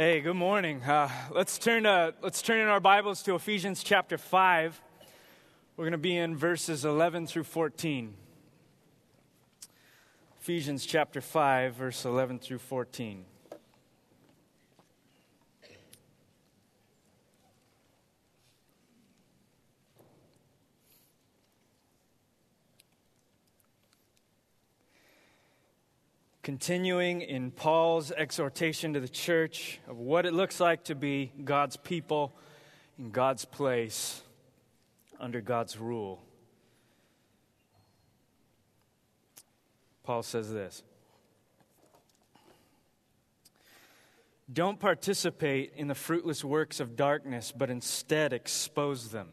[0.00, 0.80] Hey, good morning.
[0.84, 4.80] Uh, let's turn uh, let's turn in our Bibles to Ephesians chapter five.
[5.76, 8.14] We're going to be in verses eleven through fourteen.
[10.40, 13.24] Ephesians chapter five, verse eleven through fourteen.
[26.48, 31.76] Continuing in Paul's exhortation to the church of what it looks like to be God's
[31.76, 32.34] people
[32.98, 34.22] in God's place
[35.20, 36.22] under God's rule.
[40.04, 40.82] Paul says this
[44.50, 49.28] Don't participate in the fruitless works of darkness, but instead expose them.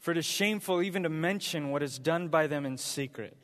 [0.00, 3.38] For it is shameful even to mention what is done by them in secret.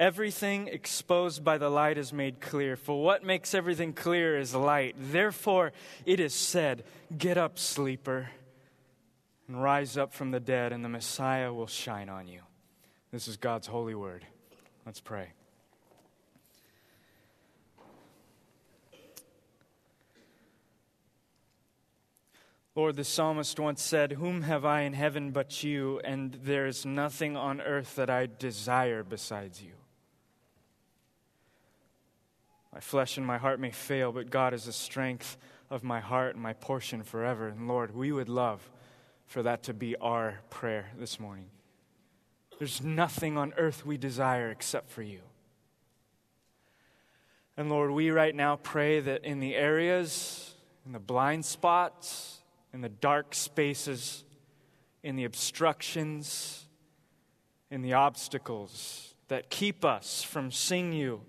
[0.00, 4.96] Everything exposed by the light is made clear, for what makes everything clear is light.
[4.98, 5.72] Therefore,
[6.04, 6.82] it is said,
[7.16, 8.30] Get up, sleeper,
[9.46, 12.40] and rise up from the dead, and the Messiah will shine on you.
[13.12, 14.26] This is God's holy word.
[14.84, 15.28] Let's pray.
[22.74, 26.00] Lord, the psalmist once said, Whom have I in heaven but you?
[26.02, 29.74] And there is nothing on earth that I desire besides you.
[32.74, 35.36] My flesh and my heart may fail, but God is the strength
[35.70, 37.46] of my heart and my portion forever.
[37.46, 38.68] And Lord, we would love
[39.26, 41.46] for that to be our prayer this morning.
[42.58, 45.20] There's nothing on earth we desire except for you.
[47.56, 50.52] And Lord, we right now pray that in the areas,
[50.84, 54.24] in the blind spots, in the dark spaces,
[55.04, 56.66] in the obstructions,
[57.70, 61.20] in the obstacles that keep us from seeing you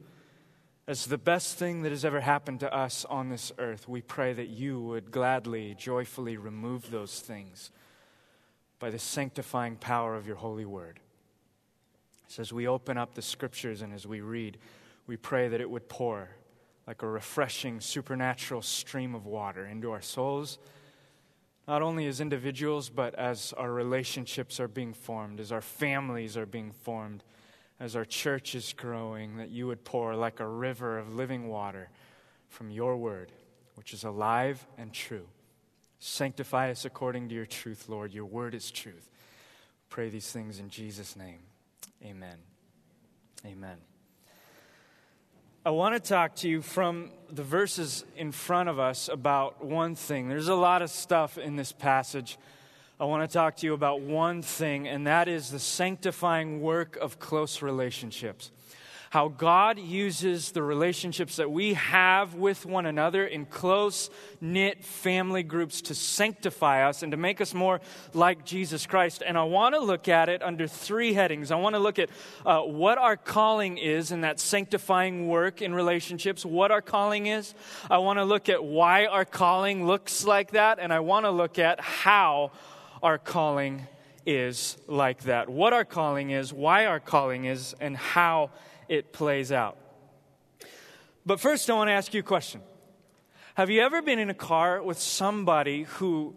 [0.88, 4.34] as the best thing that has ever happened to us on this earth, we pray
[4.34, 7.72] that you would gladly, joyfully remove those things
[8.78, 11.00] by the sanctifying power of your holy word.
[12.28, 14.58] So, as we open up the scriptures and as we read,
[15.08, 16.30] we pray that it would pour
[16.86, 20.60] like a refreshing, supernatural stream of water into our souls,
[21.68, 26.46] not only as individuals, but as our relationships are being formed, as our families are
[26.46, 27.24] being formed
[27.80, 31.90] as our church is growing, that you would pour like a river of living water
[32.50, 33.32] from your word,
[33.76, 35.28] which is alive and true.
[36.00, 38.14] Sanctify us according to your truth, Lord.
[38.14, 39.10] Your word is truth.
[39.90, 41.40] Pray these things in Jesus' name.
[42.04, 42.38] Amen.
[43.46, 43.78] Amen.
[45.66, 49.96] I want to talk to you from the verses in front of us about one
[49.96, 50.30] thing.
[50.30, 52.38] There's a lot of stuff in this passage
[52.98, 56.96] I want to talk to you about one thing, and that is the sanctifying work
[56.96, 58.52] of close relationships.
[59.10, 65.44] How God uses the relationships that we have with one another in close knit family
[65.44, 67.82] groups to sanctify us and to make us more
[68.14, 69.24] like Jesus Christ.
[69.26, 71.52] And I want to look at it under three headings.
[71.52, 72.10] I want to look at
[72.46, 77.56] uh, what our calling is in that sanctifying work in relationships, what our calling is.
[77.92, 81.32] I want to look at why our calling looks like that, and I want to
[81.32, 82.52] look at how
[83.02, 83.88] our calling
[84.26, 85.50] is like that.
[85.50, 88.52] What our calling is, why our calling is, and how
[88.90, 89.78] it plays out.
[91.26, 92.62] But first, I want to ask you a question
[93.56, 96.36] Have you ever been in a car with somebody who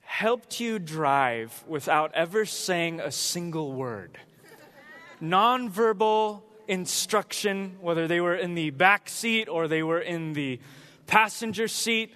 [0.00, 4.18] helped you drive without ever saying a single word?
[5.22, 10.60] Nonverbal instruction, whether they were in the back seat or they were in the
[11.08, 12.14] passenger seat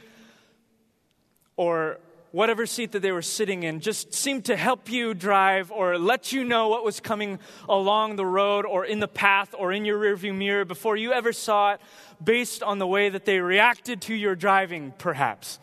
[1.57, 1.99] or
[2.31, 6.33] whatever seat that they were sitting in just seemed to help you drive or let
[6.33, 7.39] you know what was coming
[7.69, 11.33] along the road or in the path or in your rearview mirror before you ever
[11.33, 11.81] saw it
[12.23, 15.59] based on the way that they reacted to your driving perhaps.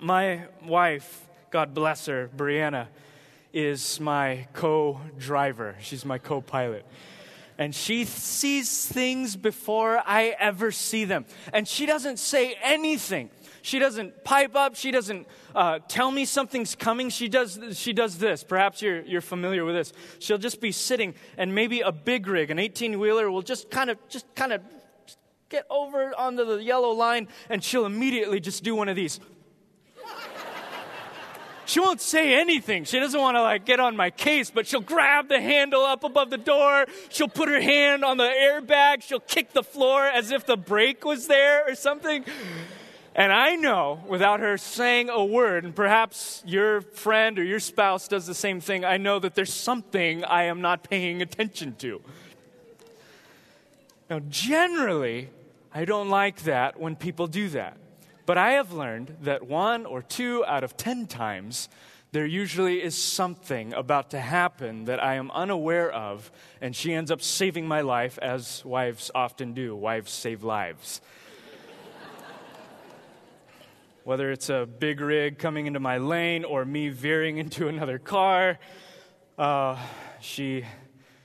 [0.00, 2.88] My wife god bless her brianna
[3.54, 5.76] is my co-driver.
[5.80, 6.84] She's my co-pilot
[7.58, 11.26] and she sees things before I ever see them.
[11.52, 13.30] And she doesn't say anything.
[13.62, 14.76] She doesn't pipe up.
[14.76, 17.10] She doesn't uh, tell me something's coming.
[17.10, 18.44] She does, she does this.
[18.44, 19.92] Perhaps you're, you're familiar with this.
[20.20, 23.90] She'll just be sitting, and maybe a big rig, an 18 wheeler, will just kind
[23.90, 24.62] of, just kind of
[25.48, 29.18] get over onto the yellow line, and she'll immediately just do one of these
[31.68, 32.84] she won't say anything.
[32.84, 36.02] She doesn't want to like get on my case, but she'll grab the handle up
[36.02, 36.86] above the door.
[37.10, 39.02] She'll put her hand on the airbag.
[39.02, 42.24] She'll kick the floor as if the brake was there or something.
[43.14, 48.08] And I know without her saying a word, and perhaps your friend or your spouse
[48.08, 52.00] does the same thing, I know that there's something I am not paying attention to.
[54.08, 55.28] Now, generally,
[55.74, 57.76] I don't like that when people do that.
[58.28, 61.70] But I have learned that one or two out of ten times,
[62.12, 66.30] there usually is something about to happen that I am unaware of,
[66.60, 69.74] and she ends up saving my life, as wives often do.
[69.74, 71.00] Wives save lives.
[74.04, 78.58] Whether it's a big rig coming into my lane or me veering into another car,
[79.38, 79.82] uh,
[80.20, 80.66] she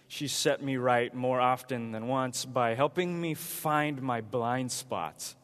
[0.08, 5.36] she set me right more often than once by helping me find my blind spots.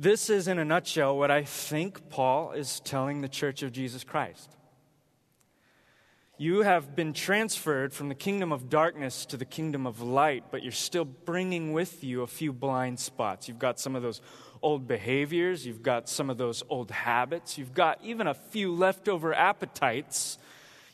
[0.00, 4.04] This is, in a nutshell, what I think Paul is telling the church of Jesus
[4.04, 4.56] Christ.
[6.36, 10.62] You have been transferred from the kingdom of darkness to the kingdom of light, but
[10.62, 13.48] you're still bringing with you a few blind spots.
[13.48, 14.20] You've got some of those
[14.62, 19.34] old behaviors, you've got some of those old habits, you've got even a few leftover
[19.34, 20.38] appetites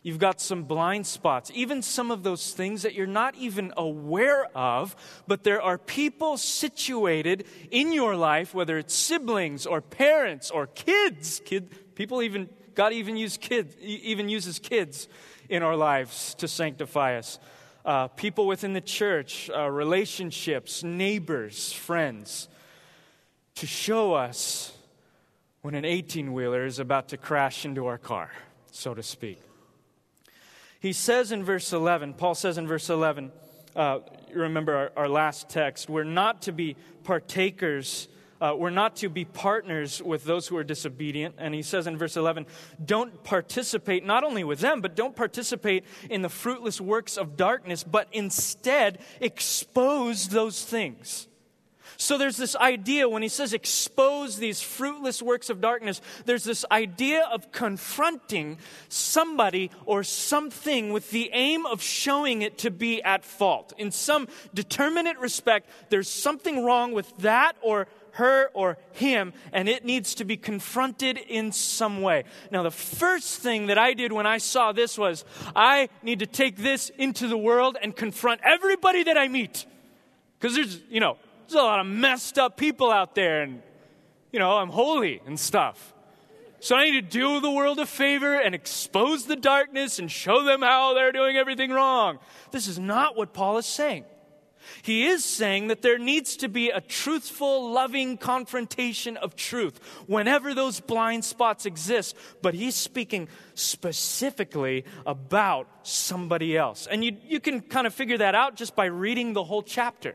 [0.05, 4.45] You've got some blind spots, even some of those things that you're not even aware
[4.55, 4.95] of,
[5.27, 11.41] but there are people situated in your life, whether it's siblings or parents or kids.
[11.47, 15.09] Kid, people even, God even, use kids, even uses kids
[15.49, 17.39] in our lives to sanctify us.
[17.83, 22.49] Uh, people within the church, uh, relationships, neighbors, friends,
[23.55, 24.77] to show us
[25.63, 28.31] when an 18 wheeler is about to crash into our car,
[28.71, 29.41] so to speak.
[30.85, 33.33] He says in verse 11, Paul says in verse 11,
[33.75, 34.01] uh,
[34.35, 38.07] remember our, our, last text, we're not to be partakers,
[38.39, 41.37] uh, we're not to be partners with those who are disobedient.
[41.39, 42.45] And he says in verse 11,
[42.85, 47.83] don't participate not only with them, but don't participate in the fruitless works of darkness,
[47.83, 51.29] but instead expose those things.
[52.05, 56.63] So there's this idea when he says expose these fruitless works of darkness, there's this
[56.71, 58.59] idea of confronting
[58.91, 63.73] somebody or something with the aim of showing it to be at fault.
[63.79, 69.87] In some determinate respect, there's something wrong with that or her or him, and it
[69.87, 72.25] needs to be confronted in some way.
[72.51, 75.25] Now, the first thing that I did when I saw this was
[75.57, 79.65] I need to take this into the world and confront everybody that I meet.
[80.39, 81.17] Because there's, you know,
[81.49, 83.63] there's a lot of messed up people out there, and,
[84.33, 85.93] you know, I'm holy and stuff.
[86.61, 90.45] So I need to do the world a favor and expose the darkness and show
[90.45, 92.19] them how they're doing everything wrong.
[92.53, 94.07] This is not what Paul is saying.
[94.81, 100.55] He is saying that there needs to be a truthful, loving confrontation of truth whenever
[100.55, 102.17] those blind spots exist.
[102.41, 106.87] But he's speaking specifically about somebody else.
[106.87, 110.15] And you, you can kind of figure that out just by reading the whole chapter.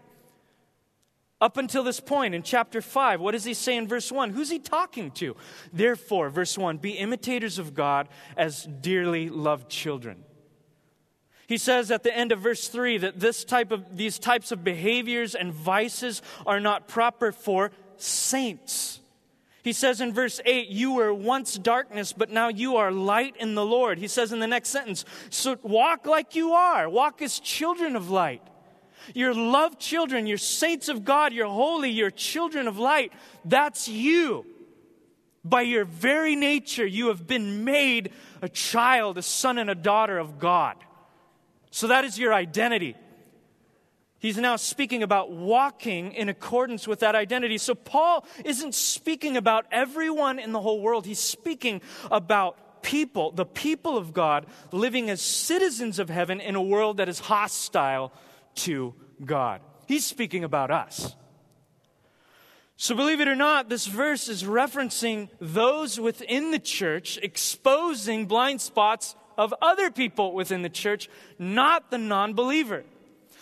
[1.41, 4.31] Up until this point in chapter 5, what does he say in verse 1?
[4.31, 5.37] Who's he talking to?
[5.71, 10.25] Therefore, verse 1 be imitators of God as dearly loved children.
[11.47, 14.63] He says at the end of verse 3 that this type of, these types of
[14.63, 18.99] behaviors and vices are not proper for saints.
[19.63, 23.55] He says in verse 8, You were once darkness, but now you are light in
[23.55, 23.97] the Lord.
[23.97, 28.09] He says in the next sentence, So walk like you are, walk as children of
[28.09, 28.43] light.
[29.13, 33.13] You're loved children, you're saints of God, you're holy, you're children of light.
[33.45, 34.45] That's you.
[35.43, 38.11] By your very nature, you have been made
[38.41, 40.75] a child, a son, and a daughter of God.
[41.71, 42.95] So that is your identity.
[44.19, 47.57] He's now speaking about walking in accordance with that identity.
[47.57, 51.05] So Paul isn't speaking about everyone in the whole world.
[51.05, 56.61] He's speaking about people, the people of God, living as citizens of heaven in a
[56.61, 58.11] world that is hostile
[58.63, 59.61] to God.
[59.87, 61.15] He's speaking about us.
[62.81, 68.61] So, believe it or not, this verse is referencing those within the church exposing blind
[68.61, 72.83] spots of other people within the church, not the non believer.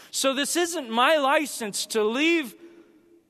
[0.10, 2.56] So, this isn't my license to leave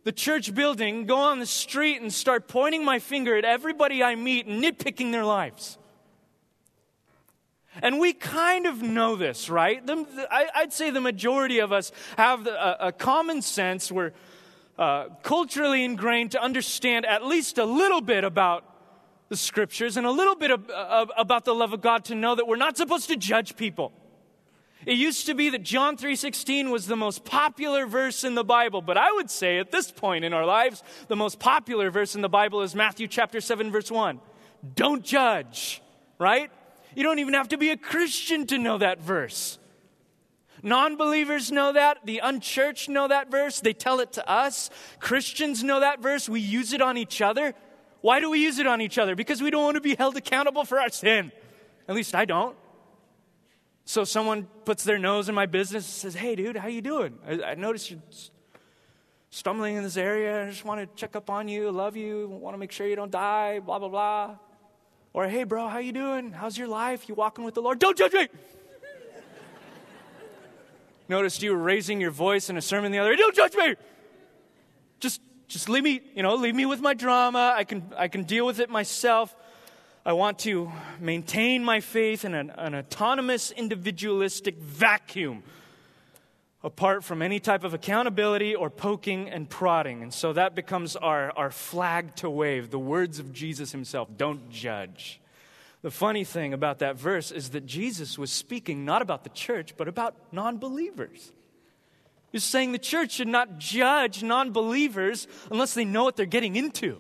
[0.06, 4.16] the church building, go on the street, and start pointing my finger at everybody I
[4.16, 5.78] meet and nitpicking their lives.
[7.82, 9.86] And we kind of know this, right?
[9.86, 13.92] The, I, would say the majority of us have a, a common sense.
[13.92, 14.14] We're
[14.78, 18.64] uh, culturally ingrained to understand at least a little bit about
[19.30, 22.36] the scriptures and a little bit of, of, about the love of God to know
[22.36, 23.92] that we're not supposed to judge people.
[24.86, 28.82] It used to be that John 3:16 was the most popular verse in the Bible,
[28.82, 32.22] but I would say at this point in our lives, the most popular verse in
[32.22, 34.22] the Bible is Matthew chapter 7 verse 1.
[34.76, 35.82] Don't judge,
[36.20, 36.52] right?
[36.98, 39.60] You don't even have to be a Christian to know that verse.
[40.64, 42.00] Non believers know that.
[42.06, 43.60] The unchurched know that verse.
[43.60, 44.72] They tell it to us.
[45.00, 46.28] Christians know that verse.
[46.28, 47.54] We use it on each other.
[48.02, 49.16] Why do we use it on each other?
[49.16, 51.32] Because we don't want to be held accountable for our sin.
[51.88, 52.58] At least I don't.
[53.86, 57.20] So someone puts their nose in my business and says, Hey, dude, how you doing?
[57.28, 58.00] I, I noticed you're
[59.30, 60.48] stumbling in this area.
[60.48, 62.96] I just want to check up on you, love you, want to make sure you
[62.96, 64.38] don't die, blah, blah, blah.
[65.18, 66.32] Or, hey, bro, how you doing?
[66.32, 67.10] How's your life?
[67.10, 67.80] You walking with the Lord?
[67.80, 68.28] Don't judge me!
[71.10, 73.18] Noticed you were raising your voice in a sermon the other day.
[73.18, 73.74] Don't judge me!
[75.00, 77.56] Just, just leave me, you know, leave me with my drama.
[77.58, 79.36] I can, I can deal with it myself.
[80.06, 85.42] I want to maintain my faith in an, an autonomous, individualistic vacuum
[86.68, 90.04] apart from any type of accountability or poking and prodding.
[90.04, 94.50] And so that becomes our, our flag to wave the words of Jesus himself don't
[94.50, 95.22] judge.
[95.82, 99.76] The funny thing about that verse is that Jesus was speaking not about the church,
[99.78, 101.32] but about non believers.
[102.34, 106.58] He's saying the church should not judge non believers unless they know what they're getting
[106.58, 107.00] into.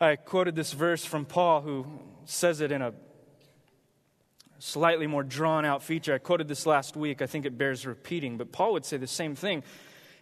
[0.00, 1.86] I quoted this verse from Paul, who
[2.24, 2.94] says it in a
[4.64, 6.14] slightly more drawn out feature.
[6.14, 7.20] I quoted this last week.
[7.20, 9.62] I think it bears repeating, but Paul would say the same thing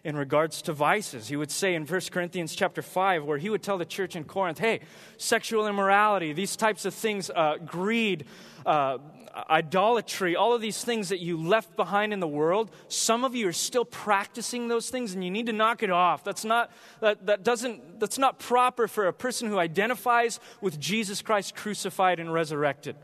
[0.03, 1.29] in regards to vices.
[1.29, 4.25] He would say in 1 Corinthians chapter 5, where he would tell the church in
[4.25, 4.81] Corinth, hey,
[5.15, 8.25] sexual immorality, these types of things, uh, greed,
[8.65, 8.97] uh,
[9.49, 13.47] idolatry, all of these things that you left behind in the world, some of you
[13.47, 16.25] are still practicing those things and you need to knock it off.
[16.25, 16.69] That's not,
[16.99, 22.19] that, that doesn't, that's not proper for a person who identifies with Jesus Christ crucified
[22.19, 22.97] and resurrected.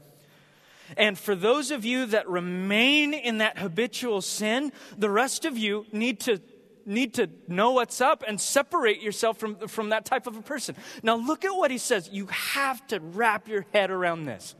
[0.97, 5.85] And for those of you that remain in that habitual sin, the rest of you
[5.91, 6.41] need to
[6.85, 10.75] need to know what's up and separate yourself from, from that type of a person.
[11.03, 12.09] Now, look at what he says.
[12.11, 14.55] You have to wrap your head around this.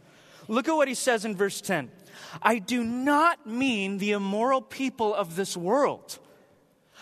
[0.47, 1.89] Look at what he says in verse 10.
[2.41, 6.19] I do not mean the immoral people of this world.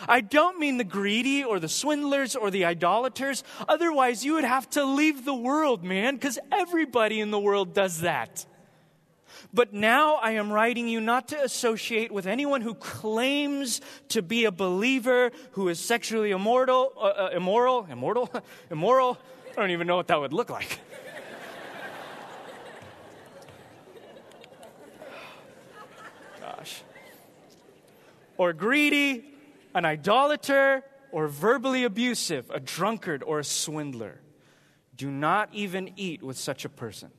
[0.08, 3.44] I don't mean the greedy or the swindlers or the idolaters.
[3.68, 8.02] Otherwise, you would have to leave the world, man, because everybody in the world does
[8.02, 8.46] that.
[9.54, 14.46] But now I am writing you not to associate with anyone who claims to be
[14.46, 18.30] a believer, who is sexually immortal, uh, uh, immoral, immortal,
[18.72, 19.18] immoral.
[19.52, 20.80] I don't even know what that would look like.
[26.42, 26.82] Gosh.
[28.38, 29.26] Or greedy,
[29.74, 34.20] an idolater, or verbally abusive, a drunkard, or a swindler.
[34.96, 37.12] Do not even eat with such a person.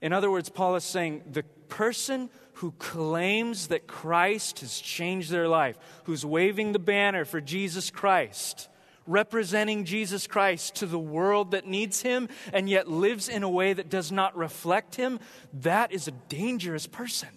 [0.00, 5.48] In other words, Paul is saying the person who claims that Christ has changed their
[5.48, 8.68] life, who's waving the banner for Jesus Christ,
[9.06, 13.72] representing Jesus Christ to the world that needs him and yet lives in a way
[13.72, 15.18] that does not reflect him,
[15.52, 17.28] that is a dangerous person.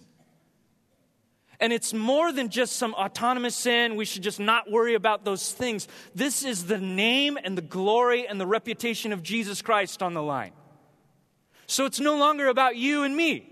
[1.60, 3.94] And it's more than just some autonomous sin.
[3.94, 5.86] We should just not worry about those things.
[6.12, 10.22] This is the name and the glory and the reputation of Jesus Christ on the
[10.22, 10.52] line.
[11.72, 13.48] So it's no longer about you and me.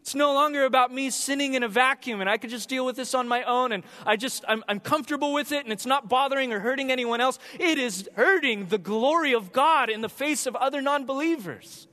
[0.00, 2.96] It's no longer about me sinning in a vacuum and I could just deal with
[2.96, 6.08] this on my own and I just, I'm, I'm comfortable with it and it's not
[6.08, 7.38] bothering or hurting anyone else.
[7.60, 11.86] It is hurting the glory of God in the face of other non believers.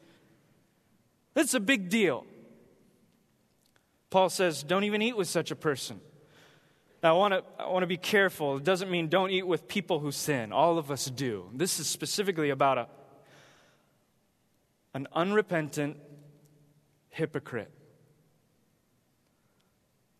[1.35, 2.25] That's a big deal.
[4.09, 6.01] Paul says, don't even eat with such a person.
[7.03, 8.57] Now, I want to I want to be careful.
[8.57, 10.51] It doesn't mean don't eat with people who sin.
[10.51, 11.47] All of us do.
[11.53, 12.87] This is specifically about a,
[14.93, 15.97] an unrepentant
[17.09, 17.71] hypocrite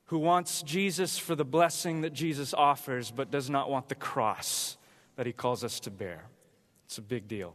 [0.05, 4.75] who wants Jesus for the blessing that Jesus offers, but does not want the cross
[5.15, 6.23] that he calls us to bear.
[6.85, 7.53] It's a big deal.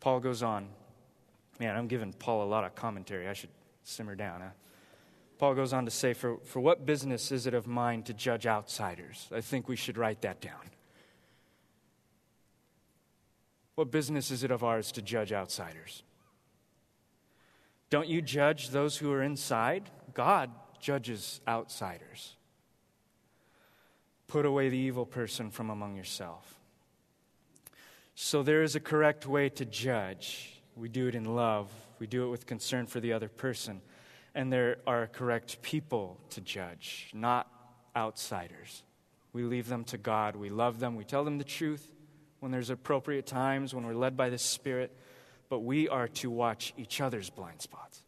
[0.00, 0.68] Paul goes on.
[1.58, 3.26] Man, I'm giving Paul a lot of commentary.
[3.26, 3.48] I should
[3.82, 4.42] simmer down.
[4.42, 4.48] Huh?
[5.38, 8.46] Paul goes on to say, for, for what business is it of mine to judge
[8.46, 9.28] outsiders?
[9.34, 10.70] I think we should write that down.
[13.74, 16.02] What business is it of ours to judge outsiders?
[17.90, 19.90] Don't you judge those who are inside?
[20.14, 20.50] God
[20.80, 22.36] judges outsiders.
[24.28, 26.58] Put away the evil person from among yourself.
[28.14, 30.60] So there is a correct way to judge.
[30.74, 33.80] We do it in love, we do it with concern for the other person.
[34.34, 37.46] And there are correct people to judge, not
[37.96, 38.82] outsiders.
[39.32, 40.36] We leave them to God.
[40.36, 40.96] We love them.
[40.96, 41.94] We tell them the truth
[42.40, 44.94] when there's appropriate times, when we're led by the Spirit
[45.48, 48.02] but we are to watch each other's blind spots.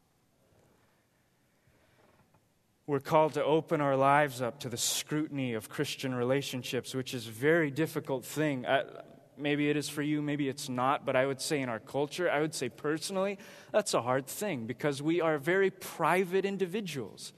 [2.87, 7.29] We're called to open our lives up to the scrutiny of Christian relationships, which is
[7.29, 8.65] a very difficult thing.
[8.65, 9.03] Uh,
[9.37, 12.31] maybe it is for you, maybe it's not, but I would say in our culture,
[12.31, 13.39] I would say personally,
[13.73, 17.35] that's a hard thing because we are very private individuals.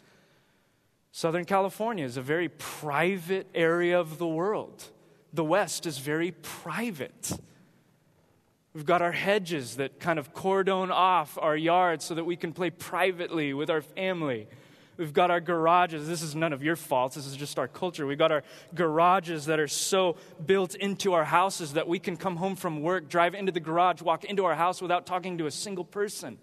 [1.13, 4.85] Southern California is a very private area of the world.
[5.33, 7.33] The West is very private.
[8.73, 12.53] We've got our hedges that kind of cordon off our yard so that we can
[12.53, 14.47] play privately with our family.
[14.97, 16.07] We've got our garages.
[16.07, 17.17] This is none of your faults.
[17.17, 18.07] This is just our culture.
[18.07, 22.37] We've got our garages that are so built into our houses that we can come
[22.37, 25.51] home from work, drive into the garage, walk into our house without talking to a
[25.51, 26.39] single person.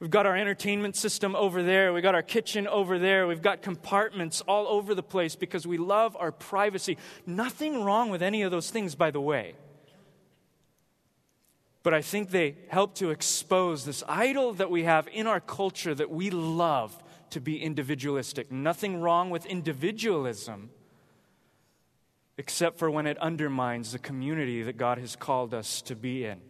[0.00, 1.92] We've got our entertainment system over there.
[1.92, 3.26] We've got our kitchen over there.
[3.26, 6.98] We've got compartments all over the place because we love our privacy.
[7.26, 9.54] Nothing wrong with any of those things, by the way.
[11.86, 15.94] But I think they help to expose this idol that we have in our culture
[15.94, 17.00] that we love
[17.30, 18.50] to be individualistic.
[18.50, 20.70] Nothing wrong with individualism,
[22.36, 26.40] except for when it undermines the community that God has called us to be in.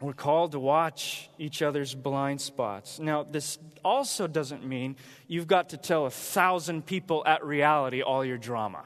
[0.00, 2.98] We're called to watch each other's blind spots.
[2.98, 4.96] Now, this also doesn't mean
[5.28, 8.84] you've got to tell a thousand people at reality all your drama.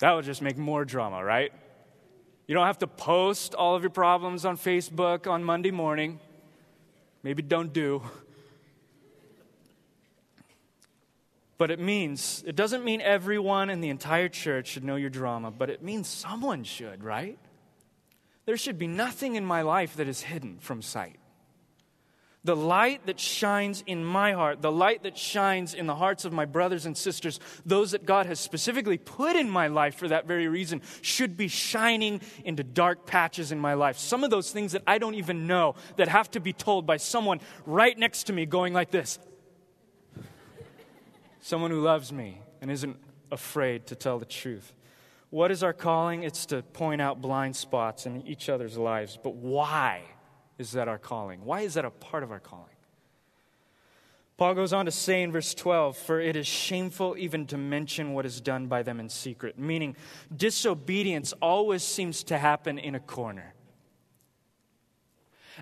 [0.00, 1.50] That would just make more drama, right?
[2.50, 6.18] You don't have to post all of your problems on Facebook on Monday morning.
[7.22, 8.02] Maybe don't do.
[11.58, 15.52] But it means, it doesn't mean everyone in the entire church should know your drama,
[15.52, 17.38] but it means someone should, right?
[18.46, 21.19] There should be nothing in my life that is hidden from sight.
[22.42, 26.32] The light that shines in my heart, the light that shines in the hearts of
[26.32, 30.26] my brothers and sisters, those that God has specifically put in my life for that
[30.26, 33.98] very reason, should be shining into dark patches in my life.
[33.98, 36.96] Some of those things that I don't even know that have to be told by
[36.96, 39.18] someone right next to me going like this.
[41.42, 42.96] Someone who loves me and isn't
[43.30, 44.72] afraid to tell the truth.
[45.28, 46.22] What is our calling?
[46.22, 49.18] It's to point out blind spots in each other's lives.
[49.22, 50.02] But why
[50.60, 51.44] is that our calling?
[51.44, 52.66] Why is that a part of our calling?
[54.36, 58.12] Paul goes on to say in verse 12, For it is shameful even to mention
[58.12, 59.96] what is done by them in secret, meaning
[60.34, 63.54] disobedience always seems to happen in a corner.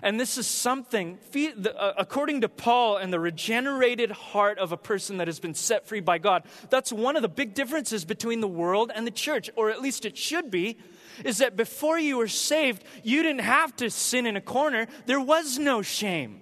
[0.01, 5.17] And this is something, uh, according to Paul and the regenerated heart of a person
[5.17, 8.47] that has been set free by God, that's one of the big differences between the
[8.47, 10.77] world and the church, or at least it should be,
[11.25, 14.87] is that before you were saved, you didn't have to sin in a corner.
[15.05, 16.41] There was no shame.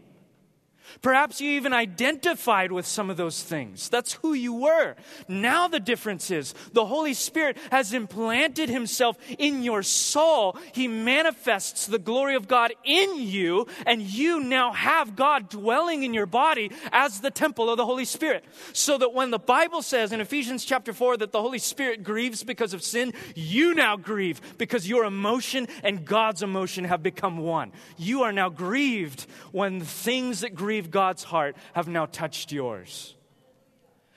[1.02, 3.90] Perhaps you even identified with some of those things.
[3.90, 4.96] That's who you were.
[5.28, 10.58] Now the difference is the Holy Spirit has implanted himself in your soul.
[10.74, 16.14] He manifests the glory of God in you, and you now have God dwelling in
[16.14, 18.44] your body as the temple of the Holy Spirit.
[18.74, 22.44] So that when the Bible says in Ephesians chapter 4 that the Holy Spirit grieves
[22.44, 27.72] because of sin, you now grieve because your emotion and God's emotion have become one.
[27.98, 33.16] You are now grieved when things that grieve God's heart have now touched yours.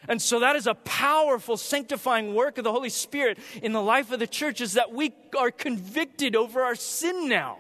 [0.09, 4.11] And so that is a powerful sanctifying work of the Holy Spirit in the life
[4.11, 7.59] of the church is that we are convicted over our sin now.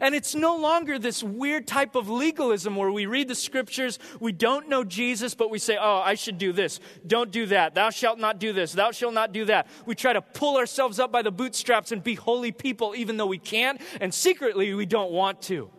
[0.00, 4.32] And it's no longer this weird type of legalism where we read the scriptures, we
[4.32, 6.78] don't know Jesus, but we say, oh, I should do this.
[7.06, 7.74] Don't do that.
[7.74, 8.72] Thou shalt not do this.
[8.72, 9.66] Thou shalt not do that.
[9.86, 13.26] We try to pull ourselves up by the bootstraps and be holy people even though
[13.26, 15.70] we can't, and secretly we don't want to.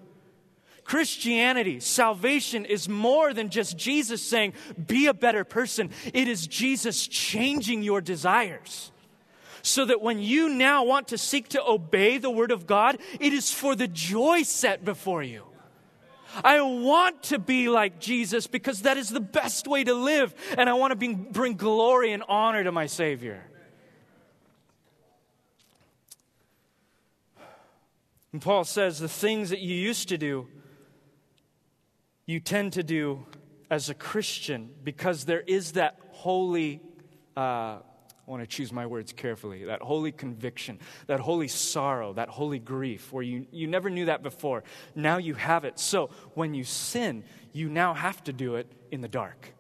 [0.90, 4.54] Christianity, salvation is more than just Jesus saying,
[4.88, 5.92] be a better person.
[6.16, 8.92] It is Jesus changing your desires.
[9.62, 13.34] So that when you now want to seek to obey the Word of God, it
[13.34, 15.44] is for the joy set before you.
[16.44, 20.68] I want to be like Jesus because that is the best way to live, and
[20.68, 23.44] I want to bring, bring glory and honor to my Savior.
[28.34, 30.48] And Paul says the things that you used to do
[32.30, 33.26] you tend to do
[33.72, 36.80] as a Christian because there is that holy,
[37.36, 37.82] uh, I
[38.28, 43.12] want to choose my words carefully, that holy conviction, that holy sorrow, that holy grief,
[43.12, 44.64] where you, you never knew that before.
[44.94, 45.80] Now you have it.
[45.80, 49.56] So when you sin, you now have to do it in the dark.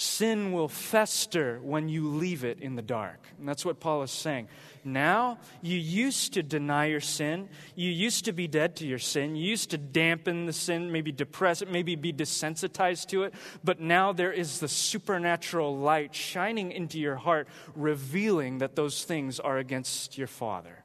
[0.00, 3.20] Sin will fester when you leave it in the dark.
[3.38, 4.48] And that's what Paul is saying.
[4.82, 7.50] Now, you used to deny your sin.
[7.74, 9.36] You used to be dead to your sin.
[9.36, 13.34] You used to dampen the sin, maybe depress it, maybe be desensitized to it.
[13.62, 19.38] But now there is the supernatural light shining into your heart, revealing that those things
[19.38, 20.82] are against your Father.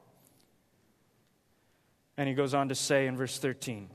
[2.18, 3.88] And he goes on to say in verse 13,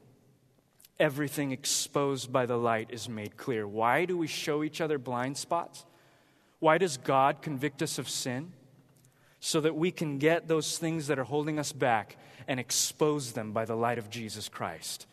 [1.02, 3.68] everything exposed by the light is made clear.
[3.68, 5.86] Why do we show each other blind spots?
[6.60, 8.54] Why does God convict us of sin?
[9.44, 12.16] so that we can get those things that are holding us back
[12.48, 15.08] and expose them by the light of Jesus Christ.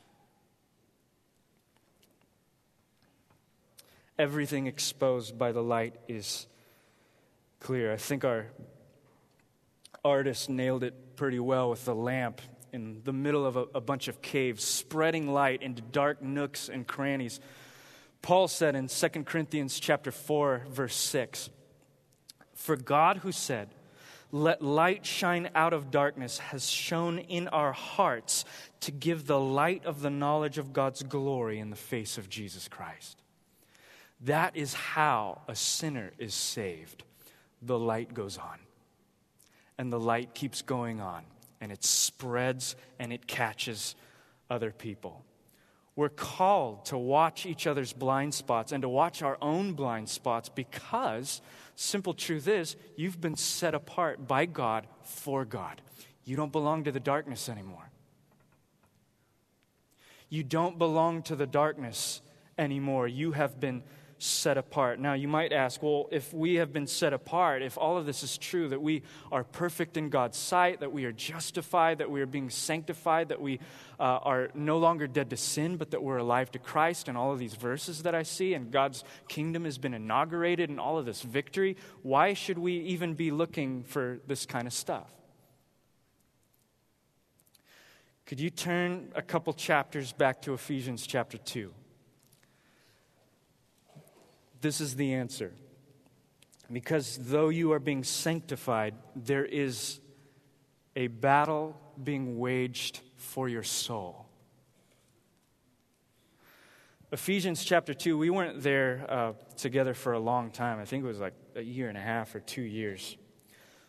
[4.19, 6.47] Everything exposed by the light is
[7.59, 7.91] clear.
[7.91, 8.49] I think our
[10.05, 14.09] artist nailed it pretty well with the lamp in the middle of a, a bunch
[14.09, 17.41] of caves, spreading light into dark nooks and crannies.
[18.23, 21.51] Paul said in 2 Corinthians chapter 4 verse 6,
[22.55, 23.71] "For God who said,
[24.31, 28.45] let light shine out of darkness has shone in our hearts
[28.81, 32.69] to give the light of the knowledge of God's glory in the face of Jesus
[32.69, 33.23] Christ."
[34.23, 37.05] That is how a sinner is saved.
[37.63, 38.59] The light goes on.
[39.79, 41.25] And the light keeps going on
[41.61, 43.95] and it spreads and it catches
[44.51, 45.25] other people.
[45.97, 50.49] We're called to watch each other's blind spots and to watch our own blind spots
[50.49, 51.43] because,
[51.75, 55.83] simple truth is, you've been set apart by God for God.
[56.25, 57.91] You don't belong to the darkness anymore.
[60.29, 62.21] You don't belong to the darkness
[62.57, 63.09] anymore.
[63.09, 63.83] You have been
[64.19, 64.99] set apart.
[64.99, 68.23] Now, you might ask, well, if we have been set apart, if all of this
[68.23, 72.21] is true, that we are perfect in God's sight, that we are justified, that we
[72.21, 73.61] are being sanctified, that we
[74.01, 77.33] uh, are no longer dead to sin, but that we're alive to Christ, and all
[77.33, 81.07] of these verses that I see, and God's kingdom has been inaugurated, and all of
[81.07, 85.11] this victory, why should we even be looking for this kind of stuff?
[88.27, 91.73] Could you turn a couple chapters back to Ephesians chapter 2?
[94.61, 95.53] This is the answer.
[96.71, 100.01] Because though you are being sanctified, there is
[100.97, 104.27] a battle being waged for your soul.
[107.11, 110.79] Ephesians chapter 2, we weren't there uh, together for a long time.
[110.79, 113.17] I think it was like a year and a half or two years.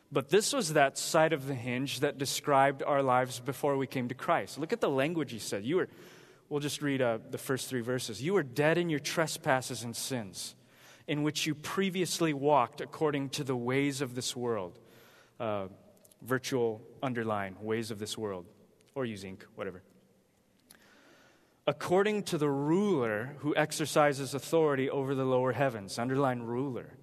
[0.10, 4.08] But this was that side of the hinge that described our lives before we came
[4.08, 4.58] to Christ.
[4.58, 5.66] Look at the language he said.
[5.66, 5.90] You were,
[6.48, 8.24] we'll just read uh, the first three verses.
[8.24, 10.56] You were dead in your trespasses and sins
[11.10, 14.78] in which you previously walked according to the ways of this world.
[15.40, 15.66] Uh,
[16.22, 18.46] virtual underline, ways of this world,
[18.94, 19.82] or use ink, whatever.
[21.66, 26.94] According to the ruler who exercises authority over the lower heavens, underline ruler.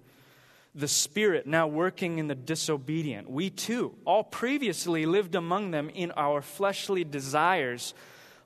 [0.73, 3.29] The Spirit now working in the disobedient.
[3.29, 7.93] We too, all previously lived among them in our fleshly desires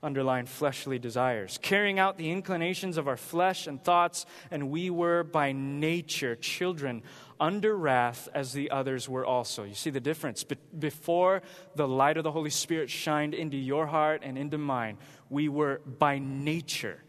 [0.04, 5.24] underline fleshly desires, carrying out the inclinations of our flesh and thoughts, and we were
[5.24, 7.04] by nature children
[7.40, 9.64] under wrath as the others were also.
[9.64, 10.44] You see the difference?
[10.44, 11.42] Be- before
[11.76, 14.98] the light of the Holy Spirit shined into your heart and into mine,
[15.30, 17.04] we were by nature,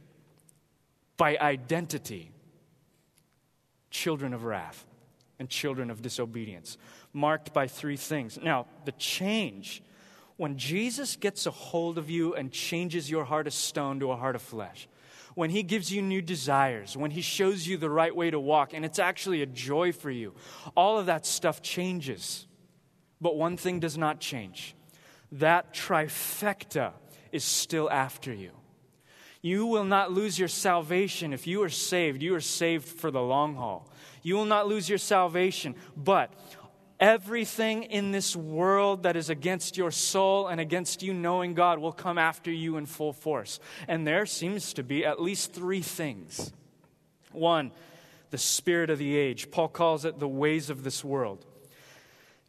[1.16, 2.30] by identity,
[3.90, 4.86] children of wrath
[5.38, 6.76] and children of disobedience,
[7.12, 8.38] marked by three things.
[8.42, 9.82] Now, the change
[10.42, 14.16] when Jesus gets a hold of you and changes your heart of stone to a
[14.16, 14.88] heart of flesh,
[15.36, 18.72] when He gives you new desires, when He shows you the right way to walk,
[18.74, 20.34] and it's actually a joy for you,
[20.76, 22.48] all of that stuff changes.
[23.20, 24.74] But one thing does not change
[25.30, 26.90] that trifecta
[27.30, 28.50] is still after you.
[29.42, 32.20] You will not lose your salvation if you are saved.
[32.20, 33.88] You are saved for the long haul.
[34.24, 36.32] You will not lose your salvation, but
[37.02, 41.90] Everything in this world that is against your soul and against you knowing God will
[41.90, 43.58] come after you in full force.
[43.88, 46.52] And there seems to be at least three things.
[47.32, 47.72] One,
[48.30, 49.50] the spirit of the age.
[49.50, 51.44] Paul calls it the ways of this world.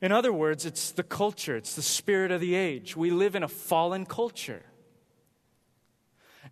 [0.02, 2.96] In other words, it's the culture, it's the spirit of the age.
[2.96, 4.62] We live in a fallen culture.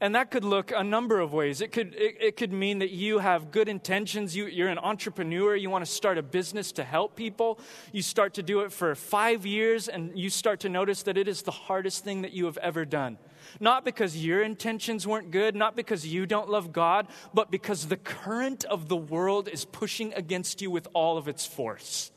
[0.01, 1.61] And that could look a number of ways.
[1.61, 4.35] It could, it, it could mean that you have good intentions.
[4.35, 5.55] You, you're an entrepreneur.
[5.55, 7.59] You want to start a business to help people.
[7.91, 11.27] You start to do it for five years, and you start to notice that it
[11.27, 13.19] is the hardest thing that you have ever done.
[13.59, 17.97] Not because your intentions weren't good, not because you don't love God, but because the
[17.97, 22.11] current of the world is pushing against you with all of its force.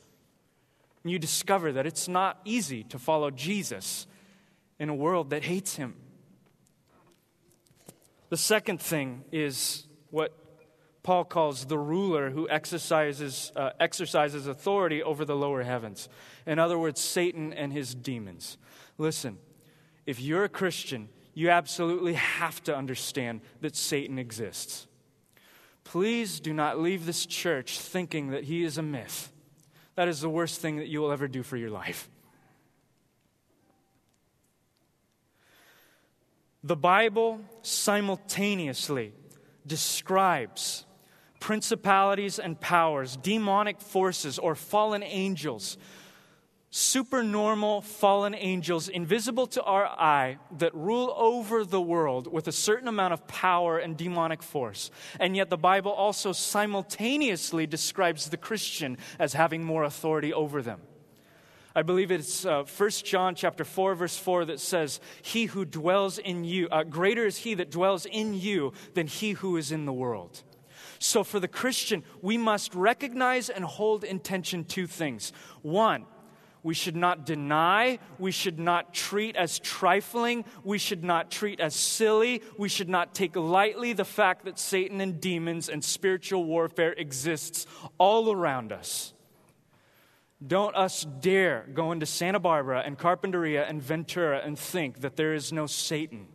[1.02, 4.06] And you discover that it's not easy to follow Jesus
[4.78, 5.96] in a world that hates him.
[8.34, 10.36] The second thing is what
[11.04, 16.08] Paul calls the ruler who exercises, uh, exercises authority over the lower heavens.
[16.44, 18.58] In other words, Satan and his demons.
[18.98, 19.38] Listen,
[20.04, 24.88] if you're a Christian, you absolutely have to understand that Satan exists.
[25.84, 29.30] Please do not leave this church thinking that he is a myth.
[29.94, 32.10] That is the worst thing that you will ever do for your life.
[36.66, 39.12] The Bible simultaneously
[39.66, 40.86] describes
[41.38, 45.76] principalities and powers, demonic forces, or fallen angels,
[46.70, 52.88] supernormal fallen angels, invisible to our eye, that rule over the world with a certain
[52.88, 54.90] amount of power and demonic force.
[55.20, 60.80] And yet, the Bible also simultaneously describes the Christian as having more authority over them.
[61.76, 66.18] I believe it's uh, 1 John chapter 4 verse 4 that says, "He who dwells
[66.18, 69.84] in you, uh, greater is he that dwells in you than he who is in
[69.84, 70.42] the world."
[71.00, 75.32] So for the Christian, we must recognize and hold intention two things.
[75.62, 76.06] One,
[76.62, 81.74] we should not deny, we should not treat as trifling, we should not treat as
[81.74, 86.92] silly, we should not take lightly the fact that Satan and demons and spiritual warfare
[86.92, 87.66] exists
[87.98, 89.13] all around us.
[90.44, 95.34] Don't us dare go into Santa Barbara and Carpinteria and Ventura and think that there
[95.34, 96.28] is no Satan.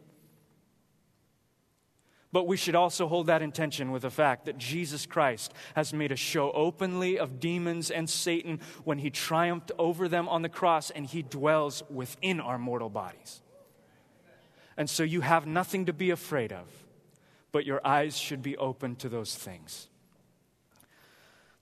[2.31, 6.11] But we should also hold that intention with the fact that Jesus Christ has made
[6.11, 10.91] a show openly of demons and Satan when he triumphed over them on the cross
[10.91, 13.41] and he dwells within our mortal bodies.
[14.77, 16.67] And so you have nothing to be afraid of,
[17.51, 19.87] but your eyes should be open to those things.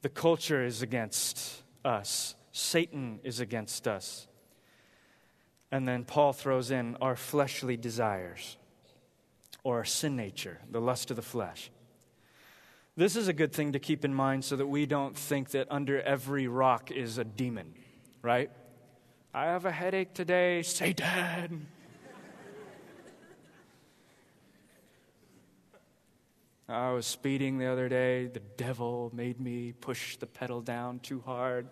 [0.01, 4.27] The culture is against us, Satan is against us.
[5.71, 8.57] And then Paul throws in our fleshly desires
[9.63, 11.71] or our sin nature, the lust of the flesh.
[12.95, 15.67] This is a good thing to keep in mind so that we don't think that
[15.69, 17.73] under every rock is a demon,
[18.21, 18.49] right?
[19.33, 21.67] I have a headache today, Satan.
[26.69, 28.27] I was speeding the other day.
[28.27, 31.67] The devil made me push the pedal down too hard.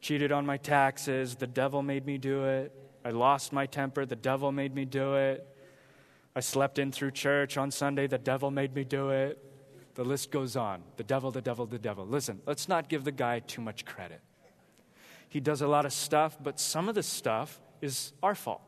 [0.00, 1.36] Cheated on my taxes.
[1.36, 2.72] The devil made me do it.
[3.04, 4.06] I lost my temper.
[4.06, 5.46] The devil made me do it.
[6.34, 8.06] I slept in through church on Sunday.
[8.06, 9.42] The devil made me do it.
[9.94, 10.82] The list goes on.
[10.96, 12.06] The devil, the devil, the devil.
[12.06, 14.20] Listen, let's not give the guy too much credit.
[15.28, 18.62] He does a lot of stuff, but some of the stuff is our fault.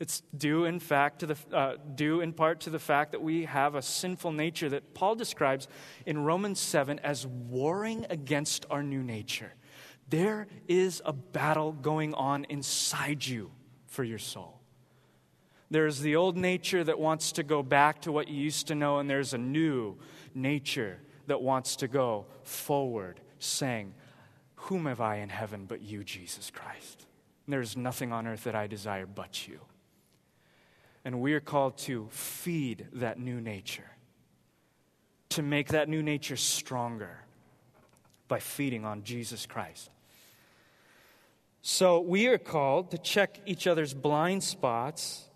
[0.00, 3.44] It's due, in fact, to the uh, due in part to the fact that we
[3.46, 5.66] have a sinful nature that Paul describes
[6.06, 9.52] in Romans seven as warring against our new nature.
[10.10, 13.50] There is a battle going on inside you
[13.86, 14.60] for your soul.
[15.70, 18.98] There's the old nature that wants to go back to what you used to know,
[18.98, 19.98] and there's a new
[20.34, 23.92] nature that wants to go forward, saying,
[24.54, 27.06] Whom have I in heaven but you, Jesus Christ?
[27.46, 29.60] There's nothing on earth that I desire but you.
[31.04, 33.90] And we are called to feed that new nature,
[35.30, 37.24] to make that new nature stronger
[38.26, 39.90] by feeding on Jesus Christ.
[41.62, 45.28] So we are called to check each other's blind spots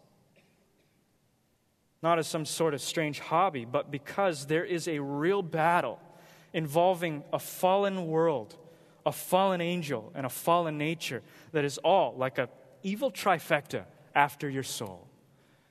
[2.03, 6.01] not as some sort of strange hobby, but because there is a real battle
[6.53, 8.57] involving a fallen world,
[9.07, 12.49] a fallen angel, and a fallen nature that is all like a
[12.83, 15.07] evil trifecta after your soul.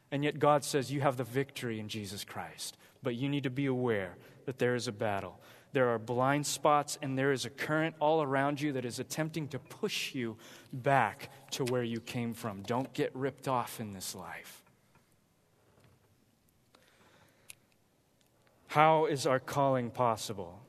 [0.10, 2.78] And yet God says you have the victory in Jesus Christ.
[3.04, 5.40] But you need to be aware that there is a battle.
[5.74, 9.48] There are blind spots, and there is a current all around you that is attempting
[9.50, 10.38] to push you
[10.74, 12.62] back to where you came from.
[12.64, 14.62] Don't get ripped off in this life.
[18.68, 20.62] How is our calling possible?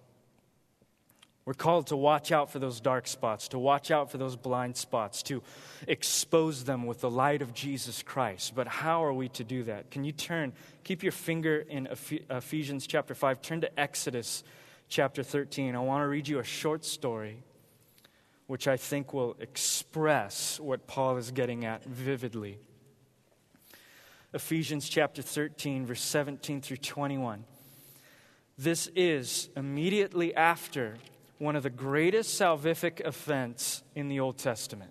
[1.45, 4.77] We're called to watch out for those dark spots, to watch out for those blind
[4.77, 5.43] spots, to
[5.89, 8.55] expose them with the light of Jesus Christ.
[8.55, 9.91] But how are we to do that?
[9.91, 10.53] Can you turn,
[10.85, 11.89] keep your finger in
[12.31, 14.45] Ephesians chapter 5, turn to Exodus
[14.93, 15.75] chapter 13.
[15.75, 17.43] I want to read you a short story
[18.47, 22.59] which I think will express what Paul is getting at vividly.
[24.35, 27.45] Ephesians chapter 13, verse 17 through 21.
[28.59, 30.97] This is immediately after
[31.39, 34.91] one of the greatest salvific events in the Old Testament.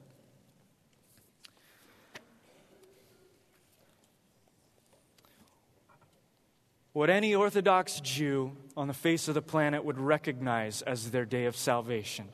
[6.91, 11.45] What any Orthodox Jew on the face of the planet would recognize as their day
[11.45, 12.29] of salvation.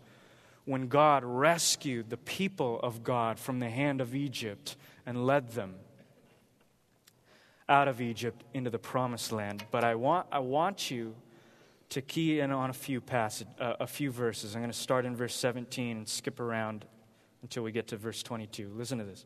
[0.65, 5.75] When God rescued the people of God from the hand of Egypt and led them
[7.69, 9.65] out of Egypt into the promised land.
[9.71, 11.15] But I want, I want you
[11.89, 14.55] to key in on a few passage, uh, a few verses.
[14.55, 16.85] I'm going to start in verse 17 and skip around
[17.41, 18.71] until we get to verse 22.
[18.75, 19.25] Listen to this.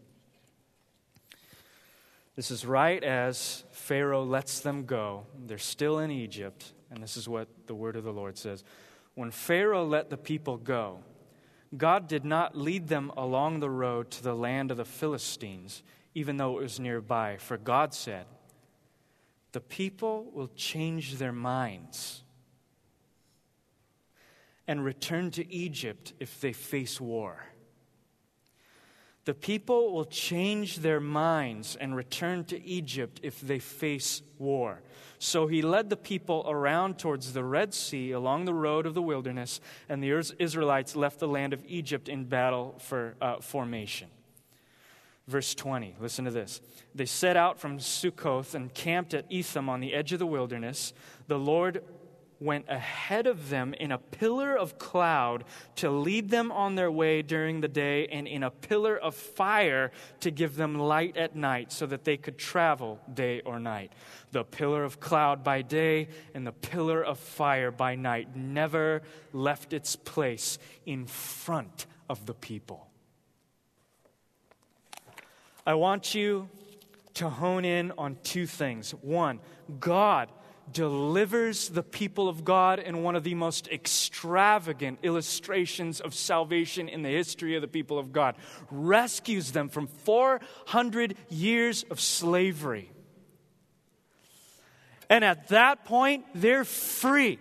[2.35, 5.25] This is right as Pharaoh lets them go.
[5.45, 8.63] They're still in Egypt, and this is what the word of the Lord says.
[9.15, 10.99] When Pharaoh let the people go,
[11.75, 16.37] God did not lead them along the road to the land of the Philistines even
[16.37, 17.37] though it was nearby.
[17.37, 18.25] For God said,
[19.51, 22.23] The people will change their minds
[24.67, 27.45] and return to Egypt if they face war.
[29.25, 34.81] The people will change their minds and return to Egypt if they face war.
[35.23, 39.03] So he led the people around towards the Red Sea along the road of the
[39.03, 44.07] wilderness, and the Israelites left the land of Egypt in battle for uh, formation.
[45.27, 46.59] Verse 20, listen to this.
[46.95, 50.91] They set out from Sukkoth and camped at Etham on the edge of the wilderness.
[51.27, 51.83] The Lord
[52.41, 55.43] went ahead of them in a pillar of cloud
[55.75, 59.91] to lead them on their way during the day, and in a pillar of fire
[60.19, 63.93] to give them light at night, so that they could travel day or night.
[64.31, 69.71] The pillar of cloud by day and the pillar of fire by night never left
[69.71, 72.87] its place in front of the people.
[75.65, 76.49] I want you
[77.13, 78.91] to hone in on two things.
[78.91, 79.39] One,
[79.79, 80.31] God
[80.73, 87.01] delivers the people of God in one of the most extravagant illustrations of salvation in
[87.01, 88.35] the history of the people of God,
[88.69, 92.91] rescues them from 400 years of slavery.
[95.09, 97.37] And at that point, they're free.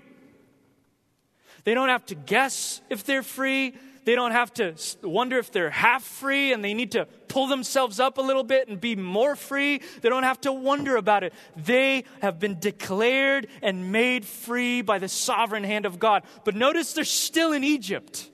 [1.65, 3.75] They don't have to guess if they're free.
[4.05, 8.01] They don't have to wonder if they're half free and they need to pull themselves
[8.01, 9.83] up a little bit and be more free.
[10.01, 11.35] They don't have to wonder about it.
[11.57, 16.25] They have been declared and made free by the sovereign hand of God.
[16.45, 18.31] But notice they're still in Egypt.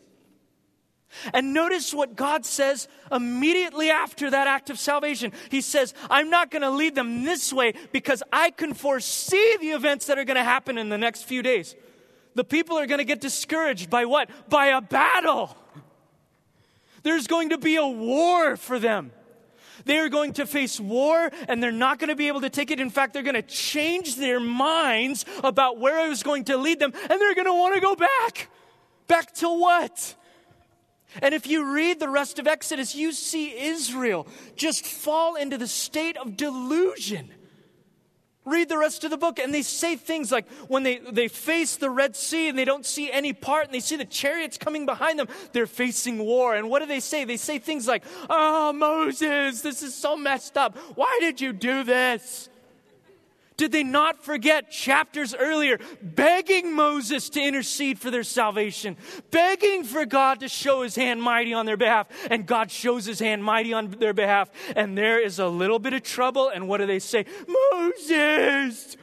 [1.33, 5.33] And notice what God says immediately after that act of salvation.
[5.51, 9.71] He says, I'm not going to lead them this way because I can foresee the
[9.71, 11.75] events that are going to happen in the next few days
[12.37, 14.29] the people are going to get discouraged by what?
[14.49, 15.57] By a battle.
[17.03, 19.11] There's going to be a war for them.
[19.87, 22.71] They are going to face war and they're not going to be able to take
[22.71, 22.79] it.
[22.79, 26.79] In fact, they're going to change their minds about where I was going to lead
[26.79, 28.49] them and they're going to want to go back.
[29.07, 30.15] Back to what?
[31.23, 35.69] And if you read the rest of Exodus, you see Israel just fall into the
[35.69, 37.31] state of delusion.
[38.47, 41.77] Read the rest of the book, and they say things like when they, they face
[41.77, 44.87] the Red Sea and they don't see any part, and they see the chariots coming
[44.87, 46.55] behind them, they're facing war.
[46.55, 47.25] And what do they say?
[47.25, 50.77] They say things like, Oh, Moses, this is so messed up.
[50.95, 52.49] Why did you do this?
[53.57, 58.97] Did they not forget chapters earlier begging Moses to intercede for their salvation,
[59.31, 62.07] begging for God to show his hand mighty on their behalf?
[62.31, 65.95] And God shows his hand mighty on their behalf, and there is a little bit
[65.95, 66.49] of trouble.
[66.49, 67.25] And what do they say?
[67.73, 68.97] Moses!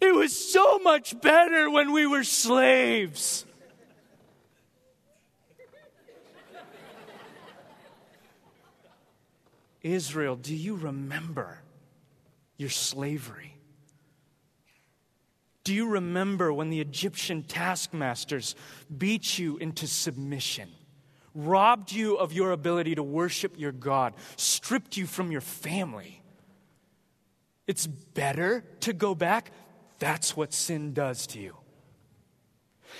[0.00, 3.44] It was so much better when we were slaves.
[9.82, 11.60] Israel, do you remember?
[12.60, 13.56] Your slavery?
[15.64, 18.54] Do you remember when the Egyptian taskmasters
[18.96, 20.68] beat you into submission,
[21.34, 26.22] robbed you of your ability to worship your God, stripped you from your family?
[27.66, 29.52] It's better to go back.
[29.98, 31.56] That's what sin does to you.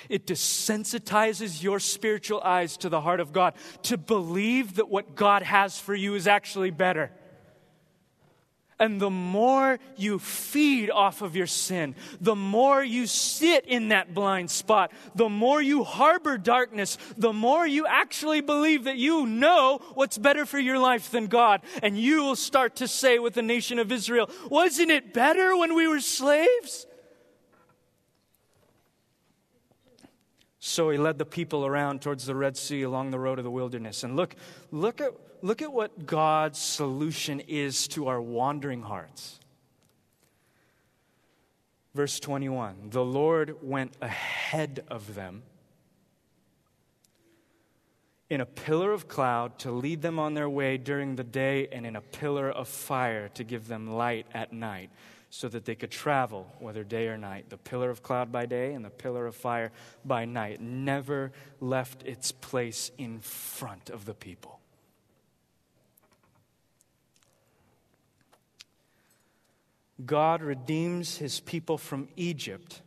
[0.08, 5.42] It desensitizes your spiritual eyes to the heart of God to believe that what God
[5.42, 7.10] has for you is actually better.
[8.80, 14.14] And the more you feed off of your sin, the more you sit in that
[14.14, 19.80] blind spot, the more you harbor darkness, the more you actually believe that you know
[19.92, 21.60] what's better for your life than God.
[21.82, 25.74] And you will start to say with the nation of Israel, Wasn't it better when
[25.74, 26.86] we were slaves?
[30.58, 33.50] So he led the people around towards the Red Sea along the road of the
[33.50, 34.04] wilderness.
[34.04, 34.36] And look,
[34.70, 39.40] look at look at what God's solution is to our wandering hearts.
[41.94, 45.42] Verse 21 The Lord went ahead of them
[48.28, 51.84] in a pillar of cloud to lead them on their way during the day, and
[51.84, 54.90] in a pillar of fire to give them light at night,
[55.30, 57.50] so that they could travel, whether day or night.
[57.50, 59.72] The pillar of cloud by day and the pillar of fire
[60.04, 64.59] by night never left its place in front of the people.
[70.06, 72.82] God redeems his people from Egypt,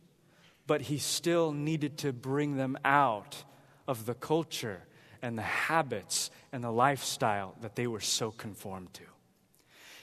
[0.66, 3.44] but he still needed to bring them out
[3.86, 4.82] of the culture
[5.22, 9.04] and the habits and the lifestyle that they were so conformed to.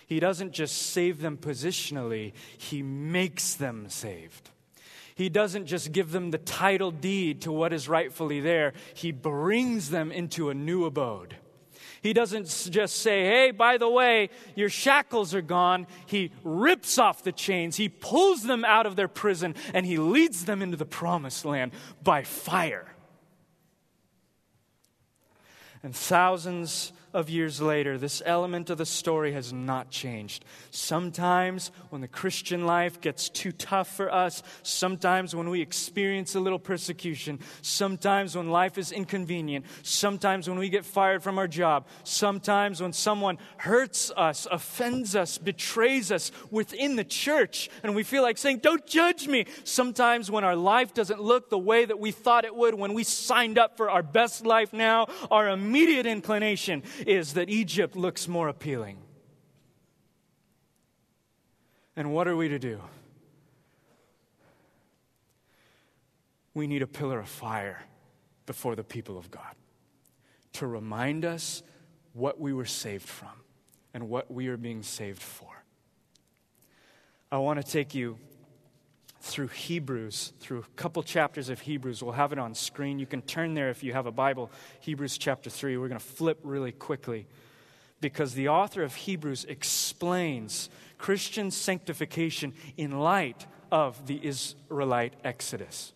[0.07, 4.49] He doesn't just save them positionally, he makes them saved.
[5.16, 9.89] He doesn't just give them the title deed to what is rightfully there, he brings
[9.89, 11.36] them into a new abode.
[12.02, 15.86] He doesn't just say, hey, by the way, your shackles are gone.
[16.08, 20.45] He rips off the chains, he pulls them out of their prison, and he leads
[20.45, 21.74] them into the promised land
[22.04, 22.88] by fire.
[25.84, 30.45] And thousands of years later, this element of the story has not changed.
[30.70, 36.39] Sometimes when the Christian life gets too tough for us, sometimes when we experience a
[36.39, 41.88] little persecution, sometimes when life is inconvenient, sometimes when we get fired from our job,
[42.03, 48.24] sometimes when someone hurts us, offends us, betrays us within the church, and we feel
[48.24, 49.45] like saying, Don't judge me.
[49.64, 53.03] Sometimes when our life doesn't look the way that we thought it would when we
[53.03, 58.47] signed up for our best life now, our immediate inclination is that Egypt looks more
[58.47, 58.97] appealing.
[61.95, 62.82] And what are we to do?
[66.54, 67.84] We need a pillar of fire
[68.45, 69.56] before the people of God
[70.54, 71.64] to remind us
[72.14, 73.30] what we were saved from
[73.93, 75.47] and what we are being saved for.
[77.32, 78.18] I want to take you
[79.22, 82.01] through Hebrews, through a couple chapters of Hebrews.
[82.01, 82.97] We'll have it on screen.
[82.97, 85.78] You can turn there if you have a Bible, Hebrews chapter 3.
[85.78, 87.28] We're going to flip really quickly
[88.01, 95.93] because the author of Hebrews explains Christian sanctification in light of the Israelite exodus.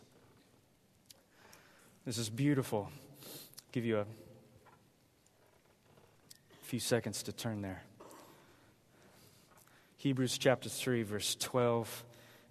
[2.06, 2.92] This is beautiful.
[3.24, 3.32] I'll
[3.72, 4.06] give you a
[6.62, 7.82] few seconds to turn there.
[9.98, 12.04] Hebrews chapter 3, verse 12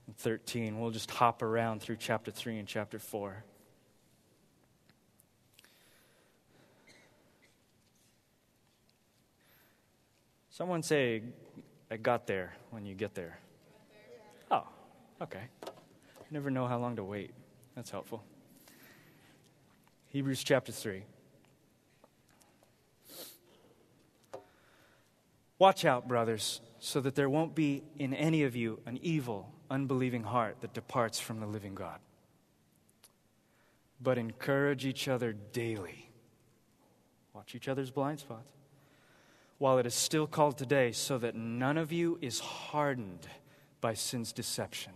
[0.06, 0.80] and 13.
[0.80, 3.44] We'll just hop around through chapter 3 and chapter 4.
[10.50, 11.22] Someone say,
[11.90, 13.38] I got there when you get there.
[14.50, 14.64] Oh,
[15.20, 15.42] okay.
[16.30, 17.32] never know how long to wait.
[17.74, 18.22] That's helpful.
[20.08, 21.02] Hebrews chapter 3.
[25.58, 30.22] Watch out, brothers, so that there won't be in any of you an evil unbelieving
[30.22, 31.98] heart that departs from the living God.
[34.02, 36.10] But encourage each other daily.
[37.32, 38.52] Watch each other's blind spots.
[39.56, 43.28] While it is still called today, so that none of you is hardened
[43.80, 44.92] by sin's deception.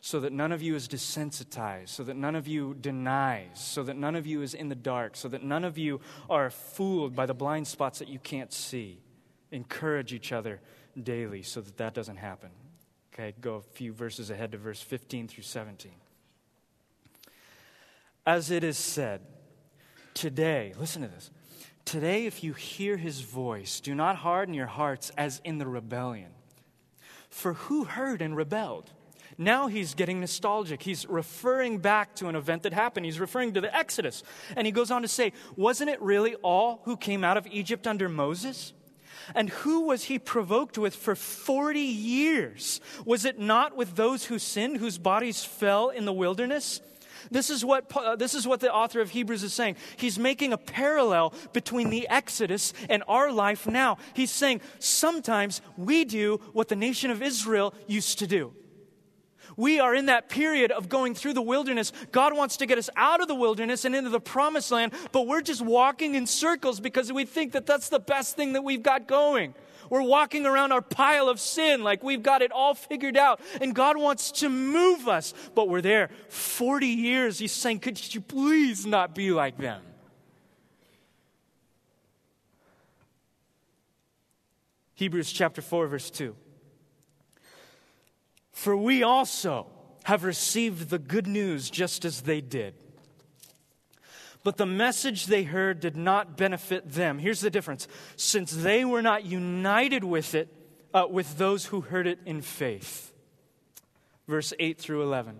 [0.00, 3.96] So that none of you is desensitized, so that none of you denies, so that
[3.96, 7.26] none of you is in the dark, so that none of you are fooled by
[7.26, 8.98] the blind spots that you can't see.
[9.52, 10.60] Encourage each other
[11.04, 12.50] daily so that that doesn't happen.
[13.12, 15.92] Okay, go a few verses ahead to verse 15 through 17.
[18.24, 19.22] As it is said,
[20.14, 21.30] today, listen to this.
[21.84, 26.30] Today, if you hear his voice, do not harden your hearts as in the rebellion.
[27.30, 28.90] For who heard and rebelled?
[29.38, 30.82] Now he's getting nostalgic.
[30.82, 33.06] He's referring back to an event that happened.
[33.06, 34.22] He's referring to the Exodus.
[34.56, 37.86] And he goes on to say, Wasn't it really all who came out of Egypt
[37.86, 38.72] under Moses?
[39.34, 42.80] And who was he provoked with for 40 years?
[43.04, 46.80] Was it not with those who sinned, whose bodies fell in the wilderness?
[47.30, 49.76] This is, what, uh, this is what the author of Hebrews is saying.
[49.96, 53.98] He's making a parallel between the Exodus and our life now.
[54.14, 58.52] He's saying sometimes we do what the nation of Israel used to do.
[59.58, 61.92] We are in that period of going through the wilderness.
[62.12, 65.26] God wants to get us out of the wilderness and into the promised land, but
[65.26, 68.84] we're just walking in circles because we think that that's the best thing that we've
[68.84, 69.54] got going.
[69.90, 73.40] We're walking around our pile of sin like we've got it all figured out.
[73.60, 77.40] And God wants to move us, but we're there 40 years.
[77.40, 79.82] He's saying, Could you please not be like them?
[84.94, 86.36] Hebrews chapter 4, verse 2.
[88.58, 89.68] For we also
[90.02, 92.74] have received the good news just as they did.
[94.42, 97.20] But the message they heard did not benefit them.
[97.20, 97.86] Here's the difference
[98.16, 100.52] since they were not united with it,
[100.92, 103.12] uh, with those who heard it in faith.
[104.26, 105.38] Verse 8 through 11.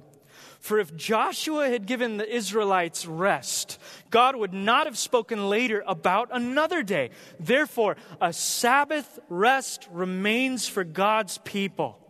[0.61, 6.29] For if Joshua had given the Israelites rest, God would not have spoken later about
[6.31, 7.11] another day.
[7.41, 12.05] Therefore, a Sabbath rest remains for God's people.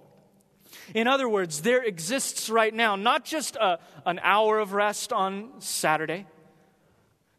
[0.94, 5.60] In other words, there exists right now not just a, an hour of rest on
[5.60, 6.26] Saturday,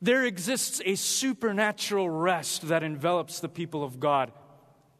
[0.01, 4.31] there exists a supernatural rest that envelops the people of God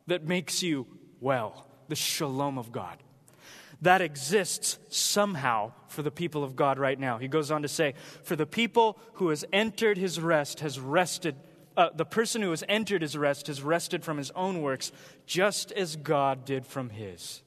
[0.07, 0.87] that makes you
[1.21, 2.97] well, the shalom of God.
[3.81, 7.17] That exists somehow for the people of God right now.
[7.17, 7.93] He goes on to say,
[8.23, 11.35] For the people who has entered his rest has rested,
[11.77, 14.91] uh, the person who has entered his rest has rested from his own works,
[15.25, 17.41] just as God did from his.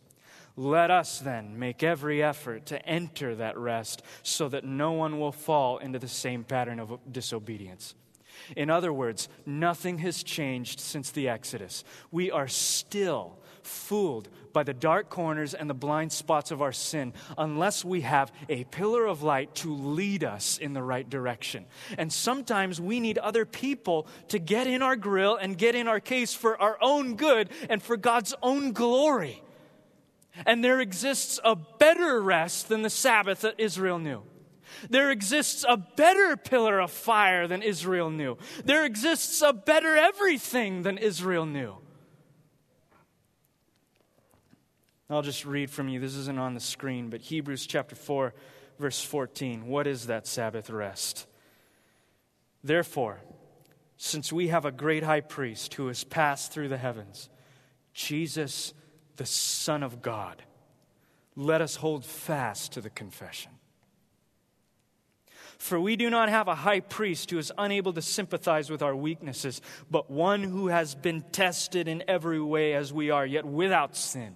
[0.57, 5.33] Let us then make every effort to enter that rest so that no one will
[5.33, 7.95] fall into the same pattern of disobedience.
[8.57, 11.85] In other words, nothing has changed since the Exodus.
[12.11, 17.13] We are still fooled by the dark corners and the blind spots of our sin
[17.39, 21.65] unless we have a pillar of light to lead us in the right direction.
[21.97, 26.01] And sometimes we need other people to get in our grill and get in our
[26.01, 29.43] case for our own good and for God's own glory.
[30.47, 34.23] And there exists a better rest than the Sabbath that Israel knew.
[34.89, 38.39] There exists a better pillar of fire than Israel knew.
[38.65, 41.77] There exists a better everything than Israel knew.
[45.11, 46.01] I'll just read from you.
[46.01, 48.33] This isn't on the screen, but Hebrews chapter 4,
[48.79, 49.67] verse 14.
[49.67, 51.27] What is that Sabbath rest?
[52.65, 53.21] Therefore,
[53.99, 57.29] since we have a great high priest who has passed through the heavens,
[57.93, 58.73] Jesus,
[59.17, 60.43] the Son of God,
[61.37, 63.53] let us hold fast to the confession.
[65.59, 68.97] For we do not have a high priest who is unable to sympathize with our
[68.97, 73.97] weaknesses, but one who has been tested in every way as we are, yet without
[73.97, 74.35] sin.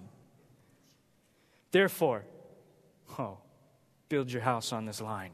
[1.71, 2.23] Therefore,
[3.19, 3.39] oh,
[4.07, 5.31] build your house on this line.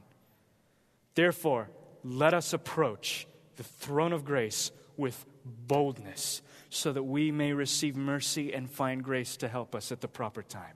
[1.13, 1.69] Therefore,
[2.03, 3.27] let us approach
[3.57, 6.41] the throne of grace with boldness
[6.73, 10.41] so that we may receive mercy and find grace to help us at the proper
[10.41, 10.75] time.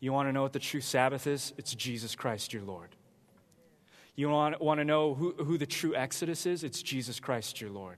[0.00, 1.52] You want to know what the true Sabbath is?
[1.58, 2.90] It's Jesus Christ your Lord.
[4.14, 6.62] You want, want to know who, who the true Exodus is?
[6.62, 7.96] It's Jesus Christ your Lord.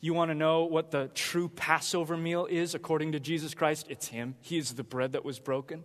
[0.00, 3.86] You want to know what the true Passover meal is according to Jesus Christ?
[3.88, 4.36] It's Him.
[4.40, 5.82] He is the bread that was broken.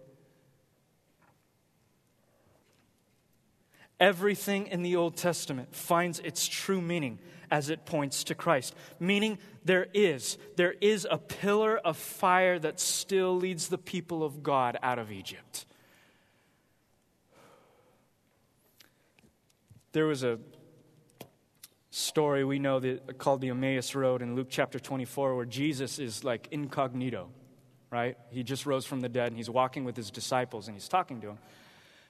[3.99, 7.17] Everything in the Old Testament finds its true meaning
[7.53, 8.73] as it points to Christ.
[8.99, 14.41] Meaning, there is, there is a pillar of fire that still leads the people of
[14.41, 15.67] God out of Egypt.
[19.91, 20.39] There was a
[21.91, 26.23] story we know that, called the Emmaus Road in Luke chapter 24 where Jesus is
[26.23, 27.29] like incognito,
[27.91, 28.17] right?
[28.31, 31.21] He just rose from the dead and he's walking with his disciples and he's talking
[31.21, 31.37] to them.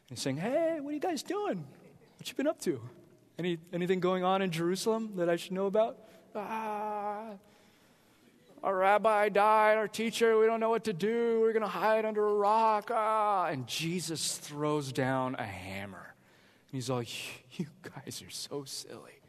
[0.06, 1.66] He's saying, Hey, what are you guys doing?
[2.18, 2.80] What you been up to?
[3.40, 5.98] Any, anything going on in Jerusalem that I should know about?
[6.36, 7.32] Ah,
[8.64, 11.40] our rabbi died, our teacher, we don't know what to do.
[11.42, 12.90] We're going to hide under a rock.
[12.94, 13.48] Ah.
[13.48, 16.16] And Jesus throws down a hammer.
[16.72, 17.04] And he's all,
[17.52, 19.23] You guys are so silly.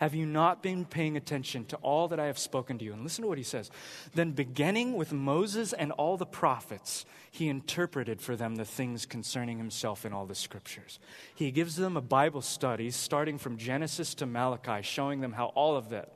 [0.00, 2.92] Have you not been paying attention to all that I have spoken to you?
[2.92, 3.70] And listen to what he says.
[4.14, 9.58] Then, beginning with Moses and all the prophets, he interpreted for them the things concerning
[9.58, 10.98] himself in all the scriptures.
[11.34, 15.76] He gives them a Bible study starting from Genesis to Malachi, showing them how all
[15.76, 16.12] of that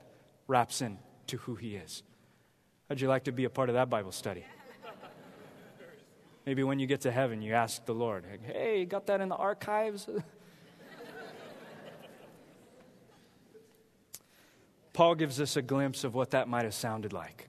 [0.47, 2.03] wraps in to who he is.
[2.89, 4.45] How'd you like to be a part of that Bible study?
[6.45, 9.35] Maybe when you get to heaven, you ask the Lord, hey, got that in the
[9.35, 10.09] archives?
[15.01, 17.47] Paul gives us a glimpse of what that might have sounded like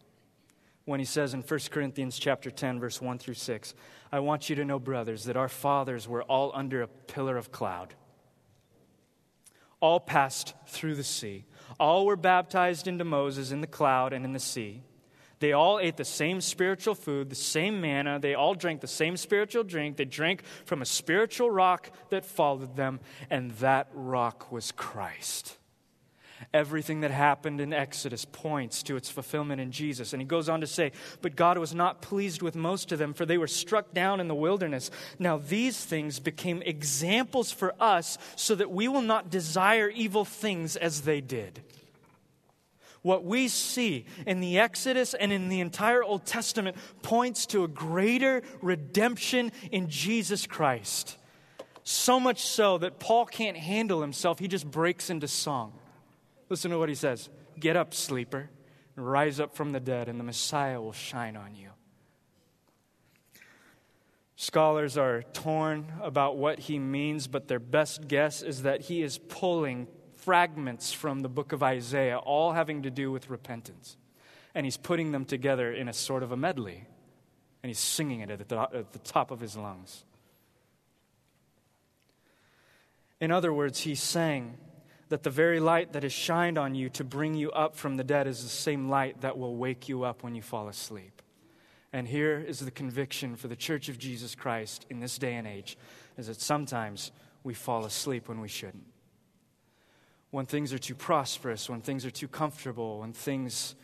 [0.86, 3.74] when he says in 1 Corinthians chapter 10 verse 1 through 6,
[4.10, 7.52] I want you to know brothers that our fathers were all under a pillar of
[7.52, 7.92] cloud.
[9.80, 11.44] All passed through the sea.
[11.78, 14.82] All were baptized into Moses in the cloud and in the sea.
[15.38, 18.18] They all ate the same spiritual food, the same manna.
[18.18, 19.98] They all drank the same spiritual drink.
[19.98, 25.58] They drank from a spiritual rock that followed them, and that rock was Christ.
[26.52, 30.12] Everything that happened in Exodus points to its fulfillment in Jesus.
[30.12, 33.14] And he goes on to say, But God was not pleased with most of them,
[33.14, 34.90] for they were struck down in the wilderness.
[35.18, 40.76] Now these things became examples for us, so that we will not desire evil things
[40.76, 41.62] as they did.
[43.02, 47.68] What we see in the Exodus and in the entire Old Testament points to a
[47.68, 51.18] greater redemption in Jesus Christ.
[51.82, 55.72] So much so that Paul can't handle himself, he just breaks into song.
[56.52, 58.50] Listen to what he says Get up, sleeper,
[58.94, 61.70] and rise up from the dead, and the Messiah will shine on you.
[64.36, 69.16] Scholars are torn about what he means, but their best guess is that he is
[69.16, 73.96] pulling fragments from the book of Isaiah, all having to do with repentance.
[74.54, 76.84] And he's putting them together in a sort of a medley,
[77.62, 80.04] and he's singing it at the, at the top of his lungs.
[83.22, 84.58] In other words, he's saying,
[85.12, 88.02] that the very light that has shined on you to bring you up from the
[88.02, 91.20] dead is the same light that will wake you up when you fall asleep.
[91.92, 95.46] And here is the conviction for the church of Jesus Christ in this day and
[95.46, 95.76] age
[96.16, 97.12] is that sometimes
[97.44, 98.86] we fall asleep when we shouldn't.
[100.30, 103.74] When things are too prosperous, when things are too comfortable, when things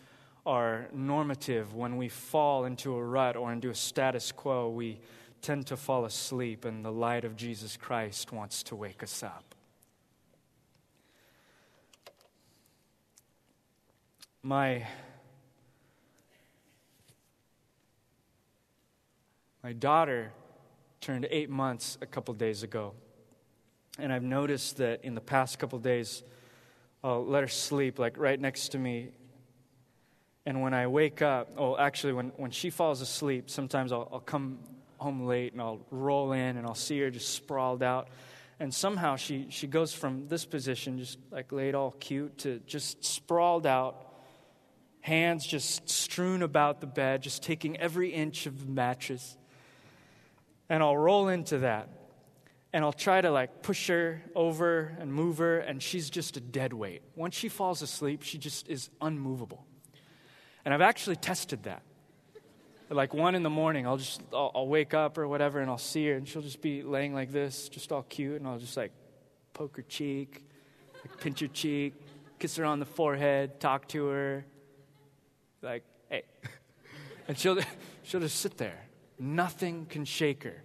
[0.47, 4.99] are normative, when we fall into a rut or into a status quo, we
[5.43, 9.55] tend to fall asleep, and the light of Jesus Christ wants to wake us up.
[14.43, 14.87] My
[19.63, 20.33] my daughter
[21.01, 22.95] turned 8 months a couple days ago.
[23.99, 26.23] And I've noticed that in the past couple days
[27.03, 29.11] I'll let her sleep like right next to me.
[30.47, 34.21] And when I wake up, oh, actually, when, when she falls asleep, sometimes I'll, I'll
[34.21, 34.61] come
[34.99, 38.09] home late and I'll roll in and I'll see her just sprawled out.
[38.61, 43.05] And somehow she, she goes from this position, just like laid all cute, to just
[43.05, 44.08] sprawled out,
[45.01, 49.37] hands just strewn about the bed, just taking every inch of the mattress.
[50.69, 51.89] And I'll roll into that.
[52.73, 56.41] And I'll try to like push her over and move her, and she's just a
[56.41, 57.03] dead weight.
[57.17, 59.65] Once she falls asleep, she just is unmovable.
[60.65, 61.83] And I've actually tested that
[62.91, 65.79] like one in the morning, I'll just I'll, I'll, wake up or whatever, and I'll
[65.79, 68.77] see her, and she'll just be laying like this, just all cute, and I'll just
[68.77, 68.93] like
[69.53, 70.43] poke her cheek,
[71.05, 71.95] like pinch her cheek,
[72.39, 74.45] kiss her on the forehead, talk to her,
[75.63, 76.23] like hey,
[77.27, 77.59] and she'll
[78.03, 78.87] she'll just sit there.
[79.19, 80.63] Nothing can shake her.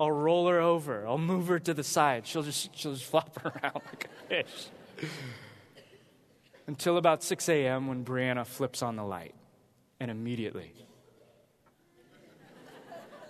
[0.00, 1.06] I'll roll her over.
[1.06, 2.26] I'll move her to the side.
[2.26, 4.68] She'll just she'll just flop around like a fish.
[6.66, 7.86] Until about 6 a.m.
[7.86, 9.34] when Brianna flips on the light,
[9.98, 10.74] and immediately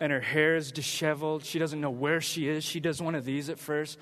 [0.00, 1.44] and her hair is disheveled.
[1.44, 2.64] She doesn't know where she is.
[2.64, 3.98] She does one of these at first.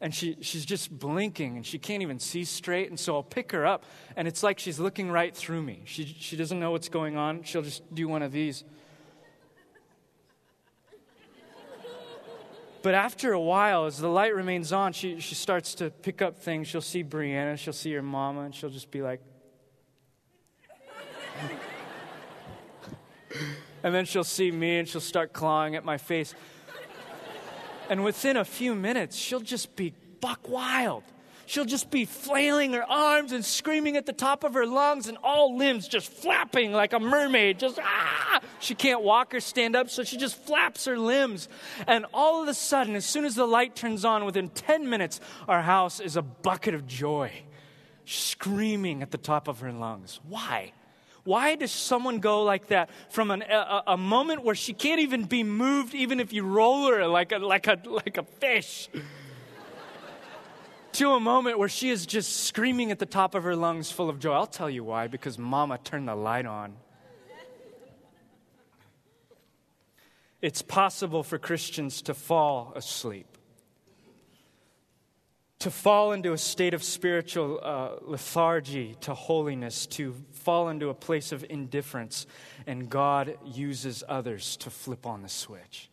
[0.00, 2.88] And she, she's just blinking and she can't even see straight.
[2.88, 3.84] And so I'll pick her up,
[4.16, 5.82] and it's like she's looking right through me.
[5.84, 7.42] She, she doesn't know what's going on.
[7.42, 8.64] She'll just do one of these.
[12.82, 16.38] But after a while, as the light remains on, she, she starts to pick up
[16.38, 16.66] things.
[16.66, 19.20] She'll see Brianna, she'll see her mama, and she'll just be like,
[23.82, 26.34] And then she'll see me and she'll start clawing at my face.
[27.90, 31.02] And within a few minutes, she'll just be buck wild.
[31.46, 35.18] She'll just be flailing her arms and screaming at the top of her lungs, and
[35.24, 37.58] all limbs just flapping like a mermaid.
[37.58, 38.40] Just ah!
[38.60, 41.48] She can't walk or stand up, so she just flaps her limbs.
[41.88, 45.18] And all of a sudden, as soon as the light turns on, within 10 minutes,
[45.48, 47.32] our house is a bucket of joy,
[48.04, 50.20] screaming at the top of her lungs.
[50.28, 50.72] Why?
[51.30, 55.26] Why does someone go like that from an, a, a, moment where she can't even
[55.26, 58.88] be moved, even if you roll her like a, like a, like a fish,
[60.94, 64.10] to a moment where she is just screaming at the top of her lungs full
[64.10, 64.32] of joy?
[64.32, 66.74] I'll tell you why because mama turned the light on.
[70.42, 73.29] It's possible for Christians to fall asleep
[75.60, 80.94] to fall into a state of spiritual uh, lethargy to holiness, to fall into a
[80.94, 82.26] place of indifference,
[82.66, 85.90] and God uses others to flip on the switch.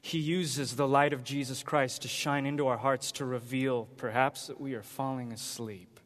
[0.00, 4.46] He uses the light of Jesus Christ to shine into our hearts to reveal, perhaps,
[4.46, 5.98] that we are falling asleep.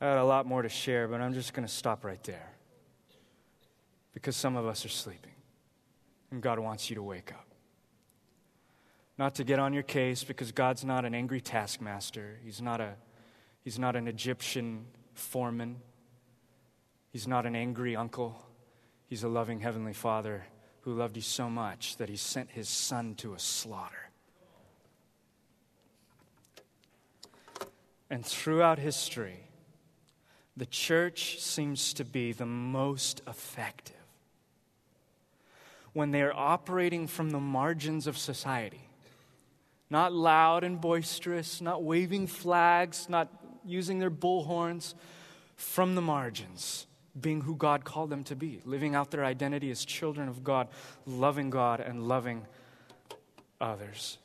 [0.00, 2.52] I had a lot more to share, but I'm just going to stop right there
[4.12, 5.32] because some of us are sleeping.
[6.36, 7.46] And God wants you to wake up.
[9.16, 12.38] Not to get on your case because God's not an angry taskmaster.
[12.44, 12.96] He's not, a,
[13.64, 14.84] he's not an Egyptian
[15.14, 15.76] foreman.
[17.08, 18.38] He's not an angry uncle.
[19.06, 20.44] He's a loving Heavenly Father
[20.82, 24.10] who loved you so much that He sent His Son to a slaughter.
[28.10, 29.40] And throughout history,
[30.54, 33.95] the church seems to be the most effective
[35.96, 38.90] when they are operating from the margins of society.
[39.88, 43.32] Not loud and boisterous, not waving flags, not
[43.64, 44.92] using their bullhorns,
[45.54, 46.86] from the margins,
[47.18, 50.68] being who God called them to be, living out their identity as children of God,
[51.06, 52.44] loving God and loving
[53.58, 54.18] others.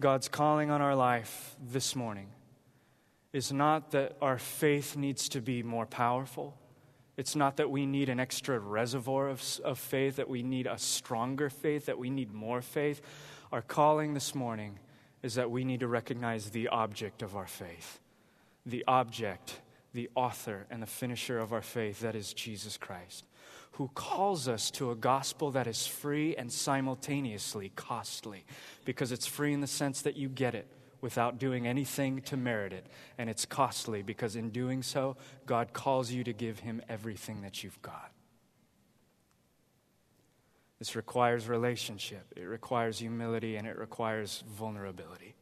[0.00, 2.26] God's calling on our life this morning
[3.38, 6.58] is not that our faith needs to be more powerful.
[7.16, 10.76] It's not that we need an extra reservoir of, of faith, that we need a
[10.76, 13.00] stronger faith, that we need more faith.
[13.52, 14.80] Our calling this morning
[15.22, 18.00] is that we need to recognize the object of our faith.
[18.66, 19.60] The object,
[19.94, 23.24] the author, and the finisher of our faith, that is Jesus Christ,
[23.72, 28.44] who calls us to a gospel that is free and simultaneously costly,
[28.84, 30.66] because it's free in the sense that you get it
[31.00, 32.86] without doing anything to merit it.
[33.16, 37.62] And it's costly because in doing so, God calls you to give Him everything that
[37.62, 38.12] you've got.
[40.78, 45.34] This requires relationship, it requires humility, and it requires vulnerability.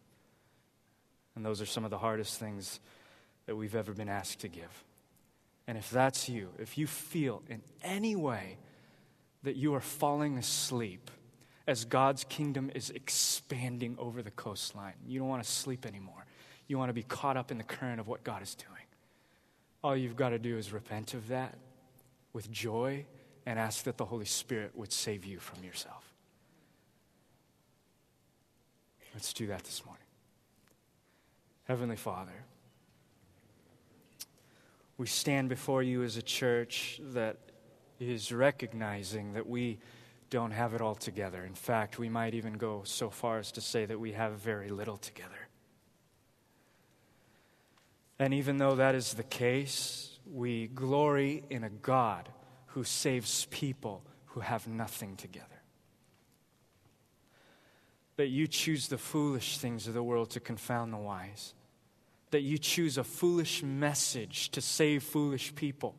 [1.34, 2.80] And those are some of the hardest things
[3.44, 4.84] that we've ever been asked to give.
[5.66, 8.56] And if that's you, if you feel in any way
[9.42, 11.10] that you are falling asleep
[11.66, 16.24] as God's kingdom is expanding over the coastline, you don't want to sleep anymore.
[16.68, 18.70] You want to be caught up in the current of what God is doing.
[19.82, 21.56] All you've got to do is repent of that
[22.32, 23.04] with joy
[23.46, 26.12] and ask that the Holy Spirit would save you from yourself.
[29.14, 30.02] Let's do that this morning.
[31.64, 32.44] Heavenly Father,
[34.98, 37.38] we stand before you as a church that
[37.98, 39.78] is recognizing that we
[40.30, 41.44] don't have it all together.
[41.44, 44.68] In fact, we might even go so far as to say that we have very
[44.68, 45.48] little together.
[48.18, 52.28] And even though that is the case, we glory in a God
[52.68, 55.46] who saves people who have nothing together.
[58.16, 61.54] That you choose the foolish things of the world to confound the wise
[62.30, 65.94] that you choose a foolish message to save foolish people.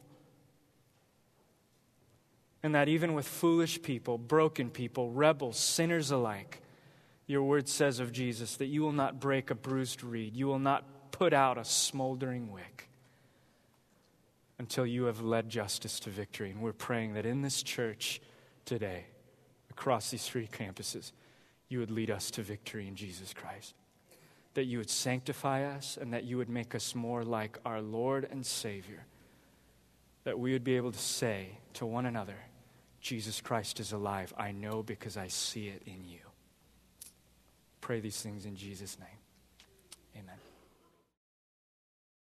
[2.63, 6.61] And that even with foolish people, broken people, rebels, sinners alike,
[7.27, 10.59] your word says of Jesus that you will not break a bruised reed, you will
[10.59, 12.89] not put out a smoldering wick
[14.59, 16.49] until you have led justice to victory.
[16.49, 18.21] And we're praying that in this church
[18.65, 19.05] today,
[19.69, 21.11] across these three campuses,
[21.69, 23.75] you would lead us to victory in Jesus Christ
[24.57, 28.27] that you would sanctify us and that you would make us more like our Lord
[28.31, 29.05] and Savior.
[30.27, 32.35] That we would be able to say to one another,
[32.99, 34.33] Jesus Christ is alive.
[34.37, 36.19] I know because I see it in you.
[37.79, 39.16] Pray these things in Jesus' name.